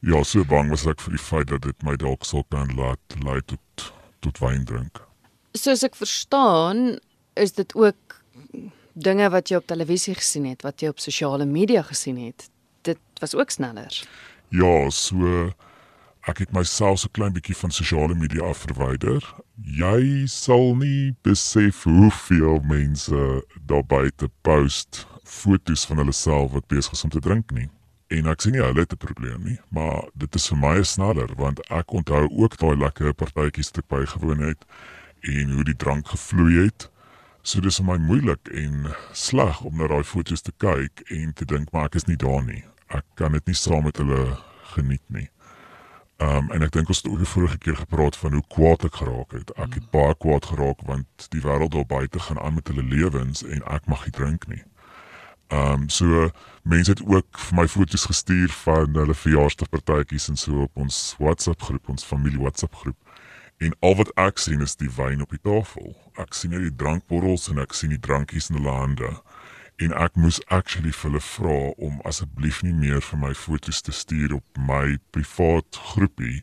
Ja, 0.01 0.23
so 0.25 0.45
bang 0.45 0.71
was 0.71 0.87
ek 0.87 1.01
vir 1.01 1.15
die 1.15 1.23
feit 1.23 1.47
dat 1.47 1.63
dit 1.63 1.83
my 1.83 1.95
dalk 1.97 2.25
sou 2.25 2.43
kan 2.51 2.75
laat 2.75 3.17
lei 3.23 3.41
tot 3.47 3.93
tot 4.21 4.39
wyn 4.39 4.65
drink. 4.65 4.99
Soos 5.55 5.83
ek 5.83 5.95
verstaan, 5.95 6.99
is 7.35 7.53
dit 7.53 7.75
ook 7.75 8.22
dinge 8.93 9.29
wat 9.31 9.49
jy 9.49 9.57
op 9.57 9.67
televisie 9.67 10.15
gesien 10.15 10.47
het, 10.51 10.63
wat 10.63 10.81
jy 10.81 10.93
op 10.93 11.01
sosiale 11.01 11.47
media 11.49 11.83
gesien 11.83 12.19
het, 12.21 12.49
dit 12.83 12.99
was 13.21 13.35
ook 13.35 13.51
sneller. 13.51 14.03
Ja, 14.49 14.91
so 14.91 15.53
ek 16.29 16.39
het 16.45 16.53
myself 16.55 17.01
so 17.03 17.11
klein 17.11 17.33
bietjie 17.35 17.57
van 17.59 17.73
sosiale 17.75 18.15
media 18.15 18.47
af 18.47 18.63
verwyder. 18.67 19.25
Jy 19.57 20.29
sal 20.31 20.77
nie 20.79 21.15
besef 21.27 21.83
hoeveel 21.89 22.61
mense 22.69 23.43
daar 23.67 23.87
buite 23.87 24.29
post 24.47 25.07
foto's 25.25 25.87
van 25.89 26.03
hulle 26.03 26.15
self 26.15 26.53
wat 26.53 26.69
besig 26.71 26.93
is 26.93 27.05
om 27.05 27.11
te 27.11 27.23
drink 27.23 27.51
nie. 27.57 27.69
En 28.13 28.29
ek 28.29 28.45
sien 28.45 28.53
nie 28.53 28.63
hulle 28.63 28.85
het 28.85 28.93
'n 28.93 29.01
probleem 29.01 29.43
nie, 29.45 29.59
maar 29.71 30.09
dit 30.15 30.35
is 30.35 30.49
vir 30.49 30.59
my 30.59 30.83
sneller 30.83 31.31
want 31.37 31.61
ek 31.71 31.93
onthou 31.93 32.29
ook 32.29 32.57
daai 32.59 32.77
lekker 32.77 33.15
partytjies 33.15 33.73
wat 33.73 33.79
ek 33.79 33.89
bygewoon 33.89 34.43
het 34.49 34.65
en 35.23 35.51
hoe 35.51 35.65
die 35.65 35.77
drank 35.77 36.07
gevloei 36.07 36.65
het. 36.65 36.91
So 37.43 37.61
dis 37.61 37.81
vir 37.81 37.87
my 37.89 37.99
moeilik 37.99 38.51
en 38.55 38.93
sleg 39.19 39.65
om 39.67 39.75
na 39.79 39.89
daai 39.91 40.05
foto's 40.07 40.45
te 40.47 40.53
kyk 40.63 41.03
en 41.11 41.33
te 41.35 41.47
dink 41.51 41.73
maar 41.75 41.89
ek 41.91 41.99
is 41.99 42.07
nie 42.07 42.19
daar 42.19 42.43
nie. 42.47 42.63
Ek 42.95 43.07
kan 43.19 43.35
dit 43.35 43.51
nie 43.51 43.59
saam 43.59 43.83
met 43.89 43.99
hulle 43.99 44.37
geniet 44.75 45.03
nie. 45.11 45.27
Ehm 46.23 46.45
um, 46.45 46.51
en 46.55 46.63
ek 46.63 46.71
dink 46.77 46.93
ons 46.93 47.01
het 47.03 47.09
ook 47.11 47.19
die 47.19 47.33
vorige 47.33 47.59
keer 47.59 47.77
gepraat 47.81 48.17
van 48.17 48.37
hoe 48.39 48.45
kwaad 48.55 48.85
ek 48.87 49.01
geraak 49.01 49.35
het. 49.35 49.51
Ek 49.59 49.75
het 49.75 49.89
baie 49.91 50.15
kwaad 50.23 50.47
geraak 50.53 50.85
want 50.87 51.27
die 51.35 51.43
wêreld 51.43 51.75
daar 51.75 51.89
buite 51.89 52.23
gaan 52.29 52.39
aan 52.39 52.55
met 52.61 52.71
hulle 52.71 52.85
lewens 52.87 53.43
en 53.43 53.67
ek 53.75 53.91
mag 53.91 54.05
nie 54.07 54.15
drink 54.21 54.47
nie. 54.53 54.63
Ehm 55.51 55.83
um, 55.83 55.89
so 55.89 56.29
mense 56.63 56.95
het 56.95 57.03
ook 57.03 57.43
vir 57.49 57.59
my 57.59 57.67
foto's 57.69 58.07
gestuur 58.07 58.55
van 58.63 58.95
hulle 59.03 59.19
verjaarsdagpartytjies 59.25 60.29
en 60.31 60.39
so 60.39 60.63
op 60.69 60.87
ons 60.87 61.03
WhatsApp 61.19 61.63
groep, 61.63 61.91
ons 61.91 62.07
familie 62.07 62.39
WhatsApp 62.39 62.79
groep. 62.85 63.19
En 63.63 63.75
al 63.81 63.95
wat 64.01 64.11
ek 64.19 64.41
sien 64.43 64.63
is 64.65 64.75
die 64.81 64.91
wyn 64.97 65.23
op 65.23 65.31
die 65.31 65.43
tafel. 65.43 65.93
Ek 66.19 66.35
sien 66.35 66.51
net 66.51 66.65
die 66.67 66.75
drankbottels 66.83 67.47
en 67.53 67.63
ek 67.63 67.77
sien 67.79 67.93
die 67.95 68.01
drankies 68.03 68.51
in 68.51 68.59
hulle 68.59 68.75
hande. 68.75 69.13
En 69.83 69.95
ek 69.95 70.19
moes 70.19 70.41
actually 70.57 70.91
vir 70.91 71.11
hulle 71.11 71.23
vra 71.29 71.59
om 71.89 72.01
asseblief 72.09 72.63
nie 72.67 72.75
meer 72.75 73.03
vir 73.07 73.21
my 73.23 73.33
foto's 73.39 73.83
te 73.87 73.95
stuur 73.95 74.35
op 74.41 74.63
my 74.71 74.99
privaat 75.15 75.79
groepie 75.93 76.43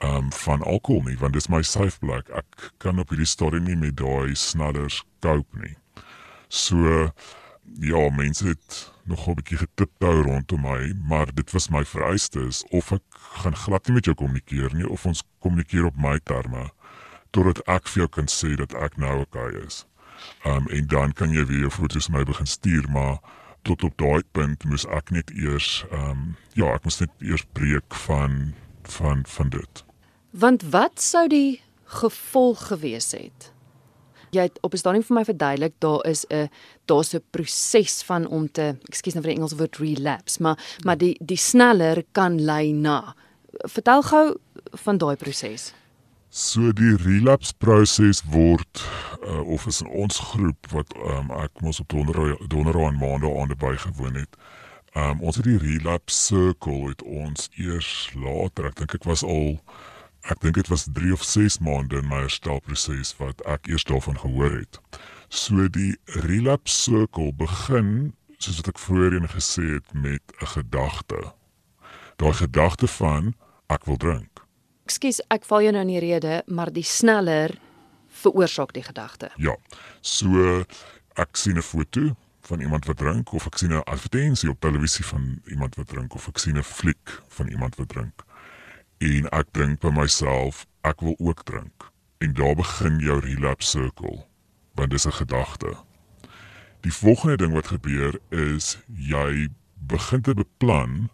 um 0.00 0.30
van 0.32 0.62
alkohol 0.64 1.02
nie, 1.06 1.18
want 1.20 1.36
dit 1.36 1.42
is 1.44 1.50
my 1.52 1.62
safe 1.62 1.98
plek. 2.00 2.30
Ek 2.34 2.70
kan 2.82 2.98
op 2.98 3.12
hierdie 3.12 3.28
storie 3.28 3.60
nie 3.62 3.76
met 3.78 3.98
daai 4.00 4.34
snadders 4.34 5.02
cope 5.22 5.60
nie. 5.60 5.76
So 6.48 7.10
ja, 7.78 8.06
mense 8.16 8.48
het 8.48 8.89
nog 9.04 9.28
'n 9.28 9.34
bietjie 9.34 9.58
getiptou 9.58 10.22
rondom 10.22 10.60
my, 10.60 10.94
maar 11.08 11.34
dit 11.34 11.50
was 11.50 11.68
my 11.68 11.84
vereistes 11.84 12.64
of 12.70 12.92
ek 12.92 13.02
gaan 13.42 13.56
glad 13.56 13.86
nie 13.86 13.94
met 13.94 14.04
jou 14.04 14.14
kommunikeer 14.14 14.74
nie 14.74 14.88
of 14.88 15.06
ons 15.06 15.22
kommunikeer 15.38 15.84
op 15.84 15.96
my 15.96 16.18
terme 16.24 16.70
totdat 17.30 17.62
ek 17.68 17.88
vir 17.88 18.02
jou 18.02 18.08
kan 18.08 18.28
sê 18.28 18.54
dat 18.58 18.74
ek 18.74 18.96
nou 18.96 19.20
okay 19.20 19.50
is. 19.66 19.86
Um 20.44 20.66
en 20.68 20.86
dan 20.86 21.12
kan 21.12 21.32
jy 21.32 21.44
weer 21.46 21.70
foto's 21.70 22.08
my 22.08 22.24
begin 22.24 22.46
stuur, 22.46 22.88
maar 22.90 23.18
tot 23.62 23.84
op 23.84 23.96
daai 23.96 24.22
punt 24.32 24.64
moes 24.64 24.86
ek 24.86 25.10
net 25.10 25.30
eers 25.30 25.84
um 25.92 26.36
ja, 26.54 26.74
ek 26.74 26.84
moes 26.84 27.00
net 27.00 27.10
eers 27.18 27.44
breek 27.52 27.94
van 28.06 28.54
van 28.82 29.24
van 29.26 29.48
dit. 29.48 29.84
Want 30.30 30.62
wat 30.62 31.00
sou 31.00 31.28
die 31.28 31.62
gevolg 31.84 32.66
gewees 32.66 33.12
het? 33.12 33.52
Jy 34.30 34.42
het 34.48 34.58
op 34.62 34.74
'n 34.74 34.76
stadium 34.76 35.02
vir 35.02 35.16
my 35.16 35.24
verduidelik 35.24 35.74
daar 35.78 36.06
is 36.06 36.24
'n 36.30 36.48
daar's 36.86 37.14
'n 37.14 37.22
proses 37.30 38.02
van 38.02 38.26
om 38.26 38.50
te 38.52 38.76
ekskuus 38.88 39.14
nou 39.14 39.22
vir 39.24 39.32
die 39.32 39.38
Engelse 39.38 39.56
woord 39.56 39.76
relapse 39.76 40.42
maar 40.42 40.58
maar 40.84 40.98
die 40.98 41.16
die 41.20 41.36
sneller 41.36 42.04
kan 42.12 42.40
lei 42.40 42.72
na 42.72 43.14
vertel 43.66 44.02
gou 44.02 44.36
van 44.72 44.98
daai 44.98 45.16
proses 45.16 45.72
So 46.30 46.70
die 46.70 46.94
relapse 47.02 47.50
proses 47.58 48.20
word 48.30 48.82
uh, 49.26 49.40
of 49.50 49.66
is 49.66 49.80
in 49.80 49.88
ons 49.88 50.18
groep 50.30 50.68
wat 50.70 50.92
um, 50.94 51.32
ek 51.34 51.58
mos 51.58 51.80
op 51.82 51.88
donderdag 51.90 52.38
donderdag 52.46 52.92
en 52.92 53.00
maandag 53.00 53.34
aan 53.34 53.54
bygewoon 53.58 54.14
het. 54.14 54.36
Um, 54.94 55.18
ons 55.26 55.40
het 55.40 55.44
die 55.48 55.58
relapse 55.58 56.14
circle 56.14 56.92
het 56.92 57.02
ons 57.02 57.48
eers 57.58 58.12
later, 58.14 58.70
ek 58.70 58.78
dink 58.78 58.94
ek 58.94 59.08
was 59.10 59.24
al 59.26 59.58
ek 60.28 60.40
dink 60.40 60.54
dit 60.54 60.68
was 60.68 60.86
3 60.92 61.12
of 61.12 61.22
6 61.24 61.58
maande 61.64 61.96
in 61.96 62.08
my 62.08 62.20
herstelproses 62.24 63.14
wat 63.18 63.40
ek 63.48 63.68
eers 63.70 63.84
daarvan 63.88 64.18
gehoor 64.20 64.52
het. 64.52 64.80
So 65.28 65.68
die 65.68 65.96
relapse 66.26 66.74
circle 66.74 67.32
begin 67.32 68.12
soos 68.40 68.60
wat 68.60 68.72
ek 68.74 68.82
voorheen 68.82 69.28
gesê 69.28 69.64
het 69.78 69.92
met 69.94 70.22
'n 70.40 70.46
gedagte. 70.46 71.32
Daai 72.16 72.32
gedagte 72.32 72.86
van 72.86 73.34
ek 73.68 73.84
wil 73.84 73.96
drink. 73.96 74.44
Ekskuus, 74.84 75.20
ek 75.30 75.44
val 75.44 75.62
jou 75.62 75.72
nou 75.72 75.82
in 75.82 75.94
die 75.94 76.00
rede, 76.00 76.42
maar 76.46 76.72
die 76.72 76.84
sneller 76.84 77.58
veroorsaak 78.08 78.72
die 78.72 78.82
gedagte. 78.82 79.30
Ja. 79.36 79.56
So 80.00 80.64
ek 81.14 81.36
sien 81.36 81.56
'n 81.56 81.62
foto 81.62 82.16
van 82.40 82.60
iemand 82.60 82.84
wat 82.84 82.96
drink 82.96 83.32
of 83.32 83.46
ek 83.46 83.58
sien 83.58 83.72
'n 83.72 83.84
advertensie 83.84 84.50
op 84.50 84.60
televisie 84.60 85.04
van 85.04 85.42
iemand 85.46 85.74
wat 85.74 85.88
drink 85.88 86.14
of 86.14 86.28
ek 86.28 86.38
sien 86.38 86.56
'n 86.56 86.62
fliek 86.62 87.22
van 87.28 87.48
iemand 87.48 87.76
wat 87.76 87.88
drink 87.88 88.24
en 89.00 89.28
ek 89.32 89.48
dink 89.56 89.80
by 89.80 89.90
myself 89.96 90.66
ek 90.84 91.00
wil 91.04 91.16
ook 91.18 91.44
drink. 91.48 91.88
En 92.20 92.34
daar 92.36 92.54
begin 92.54 92.98
jou 93.00 93.20
relapse 93.24 93.72
circle 93.72 94.26
want 94.76 94.90
dis 94.90 95.06
'n 95.06 95.12
gedagte. 95.12 95.74
Die 96.80 96.92
volgende 96.92 97.36
ding 97.36 97.52
wat 97.52 97.66
gebeur 97.66 98.20
is 98.28 98.78
jy 98.86 99.48
begin 99.74 100.22
te 100.22 100.34
beplan 100.34 101.10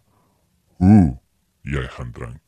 hoe 0.77 1.19
jy 1.61 1.87
gaan 1.87 2.11
drink. 2.11 2.41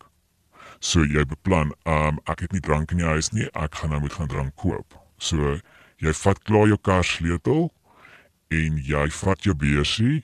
So 0.80 1.04
jy 1.04 1.25
beplan 1.25 1.73
um, 1.84 2.19
ek 2.23 2.39
het 2.39 2.52
nie 2.52 2.62
drank 2.62 2.91
in 2.91 2.97
die 2.97 3.06
huis 3.06 3.32
nie 3.32 3.47
ek 3.52 3.75
gaan 3.75 3.89
nou 3.89 3.99
moet 3.99 4.14
gaan 4.14 4.28
drank 4.28 4.55
koop. 4.55 4.95
So 5.18 5.59
jy 5.97 6.14
vat 6.14 6.43
klaar 6.43 6.68
jou 6.68 6.78
kar 6.78 7.03
sleutel 7.03 7.72
en 8.47 8.78
jy 8.78 9.09
vat 9.09 9.43
jou 9.43 9.55
beursie 9.55 10.24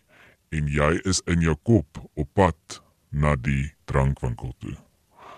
en 0.49 0.67
jy 0.67 0.99
is 1.03 1.21
in 1.25 1.41
jou 1.41 1.55
kop 1.55 1.99
op 2.13 2.33
pad 2.33 2.81
na 3.09 3.35
die 3.35 3.73
drankwinkel 3.85 4.53
toe 4.59 4.84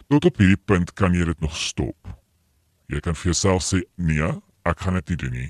tot 0.07 0.25
op 0.25 0.39
hierdie 0.39 0.59
punt 0.69 0.93
kan 0.95 1.15
jy 1.15 1.25
dit 1.27 1.39
nog 1.43 1.55
stop. 1.57 2.13
Jy 2.87 3.01
kan 3.03 3.17
vir 3.17 3.33
jouself 3.33 3.65
sê 3.67 3.81
nee, 3.95 4.29
ek 4.67 4.85
gaan 4.85 4.99
dit 4.99 5.13
nie 5.13 5.19
doen 5.23 5.35
nie. 5.35 5.49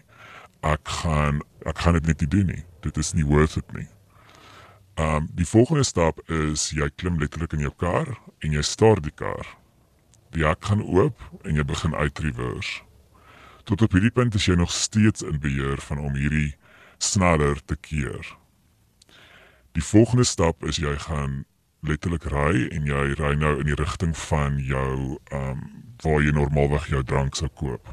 Ek 0.66 0.89
gaan 1.01 1.43
ek 1.70 1.84
gaan 1.84 1.97
dit 1.99 2.10
net 2.10 2.24
nie 2.24 2.32
doen 2.34 2.49
nie. 2.53 2.64
Dit 2.86 2.97
is 2.97 3.14
nie 3.14 3.26
worth 3.28 3.58
it 3.60 3.70
nie. 3.78 3.88
Um 4.97 5.30
die 5.38 5.45
volgende 5.45 5.86
stap 5.86 6.22
is 6.34 6.72
jy 6.74 6.89
klim 6.97 7.20
letterlik 7.22 7.53
in 7.53 7.66
jou 7.68 7.74
kar 7.78 8.10
en 8.41 8.58
jy 8.58 8.64
start 8.66 9.05
die 9.05 9.14
kar. 9.14 9.45
Die 10.34 10.45
hek 10.47 10.66
gaan 10.66 10.82
oop 10.82 11.22
en 11.45 11.58
jy 11.58 11.66
begin 11.68 11.93
uitreverse. 11.95 12.82
Tot 13.68 13.84
op 13.84 13.93
hierdie 13.93 14.14
punt 14.16 14.36
is 14.39 14.47
jy 14.47 14.55
nog 14.55 14.72
steeds 14.72 15.26
in 15.28 15.41
beheer 15.43 15.82
van 15.89 15.99
om 15.99 16.16
hierdie 16.16 16.55
sneller 17.03 17.60
te 17.68 17.76
keer. 17.76 18.26
Die 19.78 19.84
volgende 19.84 20.26
stap 20.26 20.64
is 20.66 20.80
jy 20.82 20.95
gaan 21.03 21.43
letterlik 21.86 22.26
ry 22.32 22.68
en 22.72 22.88
jy 22.88 23.04
ry 23.20 23.36
nou 23.36 23.58
in 23.60 23.70
die 23.70 23.78
rigting 23.78 24.16
van 24.28 24.58
jou 24.60 25.18
ehm 25.32 25.52
um, 25.52 25.68
waar 26.04 26.22
jy 26.22 26.30
normaalweg 26.30 26.92
jou 26.92 27.00
drank 27.04 27.36
sou 27.36 27.48
koop. 27.58 27.88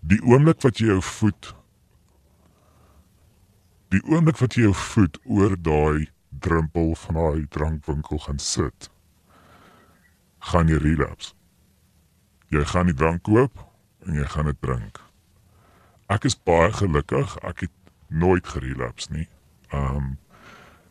Die 0.00 0.18
oomblik 0.26 0.58
wat 0.64 0.80
jy 0.82 0.88
jou 0.90 1.02
voet 1.06 1.52
die 3.92 4.00
oomblik 4.08 4.40
wat 4.40 4.56
jy 4.56 4.66
jou 4.66 4.74
voet 4.76 5.18
oor 5.28 5.54
daai 5.60 6.08
drempel 6.42 6.94
van 7.04 7.18
daai 7.18 7.44
drankwinkel 7.52 8.22
gaan 8.24 8.40
sit, 8.40 8.88
gaan 10.50 10.70
jy 10.72 10.80
relapse. 10.80 11.34
Jy 12.52 12.64
gaan 12.72 12.88
die 12.88 12.96
drank 12.96 13.24
koop 13.28 13.62
en 14.06 14.16
jy 14.16 14.24
gaan 14.32 14.48
dit 14.48 14.60
drink. 14.64 15.00
Ek 16.12 16.24
is 16.28 16.36
baie 16.36 16.72
gelukkig, 16.76 17.36
ek 17.44 17.66
het 17.66 17.74
nooit 18.08 18.48
gerelapse 18.48 19.12
nie. 19.12 19.28
Um 19.72 20.16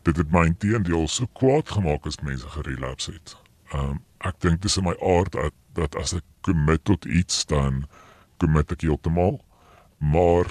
dit 0.02 0.16
het 0.16 0.32
my 0.34 0.46
inteendeel 0.50 1.08
so 1.08 1.28
kwaad 1.38 1.70
gemaak 1.70 2.06
as 2.06 2.20
mense 2.22 2.48
gerelapse 2.56 3.12
het. 3.12 3.36
Um 3.74 4.02
ek 4.22 4.38
dink 4.44 4.62
dis 4.62 4.76
in 4.78 4.86
my 4.86 4.94
aard 5.00 5.32
dat 5.32 5.54
dat 5.74 5.96
as 5.96 6.12
ek 6.14 6.26
commit 6.46 6.84
tot 6.84 7.04
iets 7.04 7.46
dan 7.46 7.86
commit 8.42 8.72
ek 8.72 8.84
heeltemal. 8.86 9.40
Maar 9.98 10.46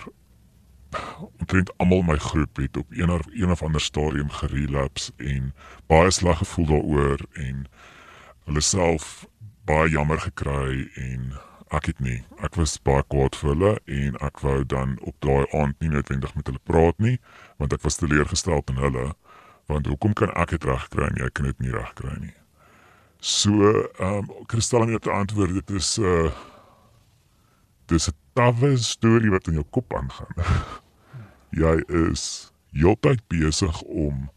omtrent 1.39 1.71
almal 1.77 2.01
my 2.01 2.17
groep 2.17 2.57
het 2.57 2.77
op 2.77 2.87
een 2.89 3.11
of 3.11 3.21
een 3.31 3.51
of 3.51 3.63
ander 3.63 3.81
stadium 3.81 4.29
gerelapse 4.29 5.11
en 5.17 5.53
baie 5.87 6.11
sleg 6.11 6.37
gevoel 6.37 6.65
daaroor 6.65 7.19
en 7.33 7.65
hulle 8.43 8.61
self 8.61 9.27
baie 9.65 9.89
jammer 9.89 10.19
gekry 10.19 10.89
en 10.95 11.31
ek 11.71 11.91
het 11.91 11.99
nie 12.03 12.19
ek 12.43 12.57
was 12.59 12.75
baie 12.83 13.03
kwaad 13.13 13.37
vir 13.39 13.53
hulle 13.53 13.73
en 13.85 14.17
ek 14.27 14.43
wou 14.43 14.59
dan 14.75 14.97
op 15.07 15.15
daai 15.23 15.45
aand 15.61 15.79
nie 15.79 15.91
noodwendig 15.93 16.35
met 16.35 16.51
hulle 16.51 16.63
praat 16.71 16.99
nie 16.99 17.17
want 17.57 17.73
ek 17.73 17.85
was 17.87 17.99
teleurgestel 18.01 18.63
in 18.73 18.81
hulle 18.83 19.05
want 19.72 19.89
hoekom 19.89 20.13
kan 20.17 20.34
ek 20.43 20.55
dit 20.55 20.67
regkry 20.69 21.07
en 21.07 21.19
jy 21.24 21.30
kan 21.34 21.49
dit 21.49 21.65
nie 21.65 21.74
regkry 21.76 22.15
nie 22.19 22.36
so 23.22 23.72
ehm 23.72 24.22
um, 24.22 24.32
kristal 24.51 24.86
om 24.86 24.93
jou 24.93 25.01
te 25.01 25.13
antwoord 25.13 25.53
dit 25.59 25.76
is 25.80 25.97
'n 25.99 26.03
uh, 26.03 26.32
dis 27.88 28.09
'n 28.09 28.17
tawwe 28.34 28.78
storie 28.78 29.32
wat 29.32 29.47
in 29.47 29.59
jou 29.59 29.67
kop 29.69 29.93
aangaan 29.93 30.36
jy 31.63 31.76
is 32.11 32.51
heeltyd 32.72 33.22
besig 33.28 33.82
om 33.82 34.30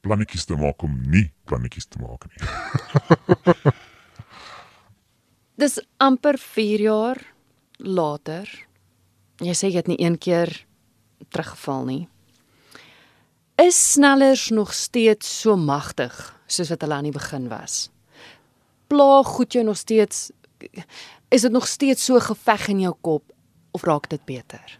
plannetjies 0.00 0.44
te 0.44 0.56
maak 0.56 0.82
om 0.82 0.94
nie 1.10 1.28
plannetjies 1.44 1.86
te 1.86 1.98
maak 2.00 2.24
nie 2.30 2.40
Dis 5.56 5.78
amper 5.96 6.36
4 6.36 6.82
jaar 6.84 7.20
later. 7.80 8.44
Jy 9.40 9.54
sê 9.56 9.70
jy 9.70 9.80
het 9.80 9.88
nie 9.88 9.96
een 9.96 10.18
keer 10.20 10.52
teruggeval 11.32 11.86
nie. 11.88 12.02
Is 13.56 13.92
snellers 13.92 14.48
nog 14.48 14.72
steeds 14.74 15.40
so 15.40 15.56
magtig 15.56 16.40
soos 16.46 16.68
wat 16.68 16.82
hulle 16.84 16.94
aan 16.94 17.06
die 17.08 17.12
begin 17.12 17.46
was? 17.48 17.86
Pla 18.86 19.22
goed 19.24 19.52
jou 19.56 19.64
nog 19.64 19.76
steeds 19.80 20.30
is 21.28 21.40
dit 21.40 21.52
nog 21.52 21.66
steeds 21.66 22.04
so 22.04 22.20
geveg 22.20 22.68
in 22.68 22.80
jou 22.80 22.92
kop 23.00 23.32
of 23.70 23.82
raak 23.82 24.10
dit 24.12 24.24
beter? 24.24 24.78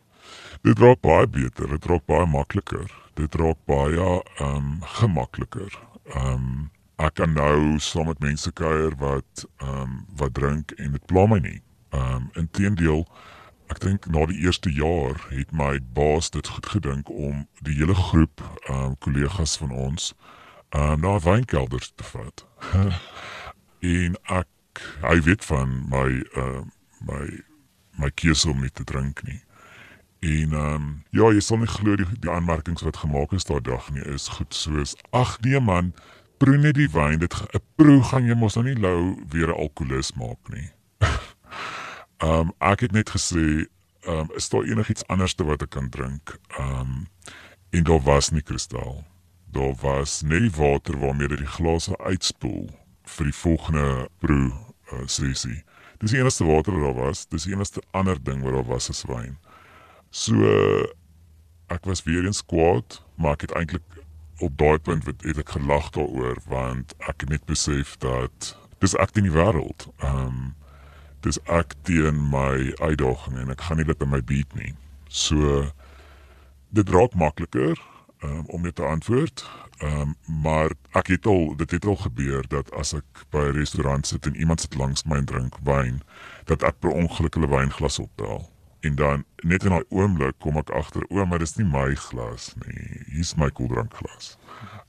Dit 0.61 0.79
raak 0.79 1.01
baie 1.01 1.25
beter, 1.27 1.69
dit 1.73 1.89
raak 1.89 2.05
baie 2.05 2.27
makliker. 2.27 2.85
Dit 3.17 3.35
raak 3.41 3.57
baie 3.65 3.97
ehm 3.97 4.57
um, 4.57 4.77
gemakliker. 5.01 5.73
Ehm 6.13 6.33
um, 6.35 6.71
ek 6.97 7.15
kan 7.15 7.33
nou 7.33 7.79
saam 7.81 8.13
met 8.13 8.21
mense 8.21 8.53
kuier 8.53 8.93
wat 9.01 9.47
ehm 9.57 9.81
um, 9.81 10.05
wat 10.21 10.37
drink 10.37 10.77
en 10.77 10.93
dit 10.93 11.07
pla 11.09 11.25
my 11.25 11.41
nie. 11.41 11.63
Ehm 11.97 12.13
um, 12.13 12.29
inteendeel 12.45 13.07
ek 13.73 13.81
dink 13.83 14.07
na 14.07 14.27
die 14.27 14.39
eerste 14.45 14.71
jaar 14.73 15.19
het 15.31 15.53
my 15.53 15.79
baas 15.93 16.31
dit 16.31 16.47
goed 16.47 16.67
gedink 16.67 17.11
om 17.11 17.47
die 17.67 17.75
hele 17.79 17.95
groep 17.95 18.43
ehm 18.69 18.93
um, 18.93 18.99
kollegas 18.99 19.57
van 19.59 19.71
ons 19.71 20.15
ehm 20.71 20.93
um, 20.93 21.01
na 21.01 21.19
wynkelders 21.21 21.93
te 21.95 22.05
vat. 22.05 22.47
en 23.97 24.17
ek 24.25 24.83
hy 25.03 25.21
weet 25.29 25.45
van 25.45 25.83
my 25.91 26.09
ehm 26.35 26.57
uh, 26.57 26.65
my 27.07 27.25
my 27.97 28.11
keuse 28.15 28.49
om 28.49 28.61
nie 28.61 28.71
te 28.71 28.85
drink 28.85 29.23
nie. 29.23 29.41
En 30.21 30.53
ehm 30.53 30.75
um, 30.75 30.87
ja, 31.11 31.31
jy 31.33 31.41
sal 31.41 31.59
nie 31.63 31.71
glo 31.71 31.97
die, 31.97 32.07
die 32.21 32.31
aanmerkings 32.31 32.85
wat 32.87 33.03
gemaak 33.03 33.33
is 33.33 33.49
daardie 33.49 33.73
dag 33.73 33.91
nie 33.91 34.05
is 34.15 34.29
goed 34.39 34.55
soos 34.55 34.97
ag 35.11 35.37
nee 35.45 35.61
man, 35.61 35.93
proe 36.39 36.57
net 36.61 36.79
die 36.79 36.91
wyn. 36.93 37.19
Dit 37.19 37.35
'n 37.35 37.63
proe 37.77 38.03
gaan 38.03 38.27
jy 38.27 38.35
mos 38.35 38.57
nou 38.57 38.65
nie 38.65 38.81
lou 38.81 39.17
weer 39.33 39.49
'n 39.49 39.61
alkoholist 39.67 40.17
maak 40.17 40.55
nie. 40.55 40.71
Ehm 42.17 42.49
um, 42.49 42.53
ek 42.59 42.81
het 42.81 42.93
net 42.93 43.11
gesê, 43.13 43.67
ehm 44.07 44.25
um, 44.25 44.31
is 44.37 44.49
daar 44.49 44.65
enigiets 44.65 45.07
anderste 45.07 45.45
wat 45.45 45.63
ek 45.63 45.71
kan 45.71 45.89
drink? 45.89 46.39
Ehm 46.57 46.81
um, 46.81 47.07
en 47.71 47.83
daar 47.85 48.01
was 48.03 48.31
nie 48.31 48.43
kristal. 48.43 49.05
Daar 49.53 49.75
was 49.81 50.23
net 50.23 50.57
water 50.57 50.99
waarmee 50.99 51.29
jy 51.29 51.37
die 51.37 51.55
glase 51.59 51.99
uitspoel 51.99 52.71
vir 53.05 53.25
die 53.25 53.35
volgende 53.35 54.09
proe 54.19 54.53
uh, 54.93 55.03
sessie. 55.07 55.63
Dis 55.99 56.11
die 56.11 56.21
enigste 56.21 56.45
water 56.45 56.73
wat 56.73 56.83
daar 56.83 57.05
was. 57.05 57.27
Dis 57.29 57.45
die 57.45 57.53
enigste 57.53 57.83
ander 57.91 58.23
ding 58.23 58.43
wat 58.43 58.53
daar 58.53 58.69
was 58.69 58.89
as 58.91 59.05
wyn. 59.09 59.37
So 60.11 60.35
uh, 60.35 60.85
ek 61.69 61.85
was 61.85 62.03
weer 62.03 62.25
eens 62.25 62.45
kwaad, 62.45 63.03
maar 63.17 63.37
ek 63.37 63.49
het 63.49 63.57
eintlik 63.59 64.05
op 64.45 64.57
daai 64.59 64.79
punt 64.79 65.07
het, 65.07 65.23
het 65.25 65.39
ek 65.41 65.57
gelag 65.57 65.91
daaroor 65.97 66.39
want 66.49 66.93
ek 67.09 67.25
het 67.25 67.33
net 67.33 67.45
besef 67.49 67.97
dat 68.05 68.55
dis 68.85 68.97
ek 68.97 69.17
in 69.17 69.29
die 69.29 69.37
wêreld. 69.37 69.91
Ehm 70.01 70.29
um, 70.29 70.55
dis 71.27 71.41
ek 71.51 71.75
teen 71.89 72.23
my 72.31 72.73
uitdaging 72.81 73.37
en 73.43 73.53
ek 73.55 73.67
gaan 73.67 73.81
nie 73.81 73.89
dit 73.89 74.03
in 74.03 74.13
my 74.13 74.23
beat 74.23 74.57
nie. 74.59 74.73
So 75.09 75.67
dit 76.77 76.91
raak 76.95 77.15
makliker 77.19 77.77
um, 78.23 78.45
om 78.47 78.67
net 78.67 78.79
te 78.81 78.87
antwoord. 78.87 79.45
Ehm 79.85 80.01
um, 80.01 80.15
maar 80.43 80.73
ek 80.97 81.11
het 81.13 81.27
al 81.27 81.57
dit 81.61 81.71
het 81.71 81.87
al 81.87 81.99
gebeur 82.01 82.47
dat 82.49 82.71
as 82.73 82.95
ek 82.97 83.27
by 83.31 83.49
'n 83.51 83.59
restaurant 83.59 84.07
sit 84.07 84.27
en 84.27 84.37
iemand 84.37 84.61
sit 84.61 84.75
langs 84.75 85.05
my 85.05 85.17
en 85.21 85.29
drink 85.29 85.57
wyn, 85.63 86.03
dat 86.45 86.63
ek 86.63 86.81
per 86.81 86.91
ongeluk 86.91 87.35
hulle 87.35 87.51
wynglas 87.53 87.99
optel 87.99 88.47
en 88.81 88.95
dan 88.95 89.25
net 89.37 89.65
in 89.65 89.71
daai 89.75 89.85
oomblik 89.89 90.39
kom 90.39 90.57
ek 90.61 90.71
agter 90.71 91.05
o, 91.09 91.25
maar 91.25 91.43
dis 91.43 91.57
nie 91.57 91.67
my 91.69 91.95
glas 92.09 92.53
nie. 92.65 93.03
Hier's 93.13 93.35
my 93.37 93.51
koeldrankglas. 93.51 94.37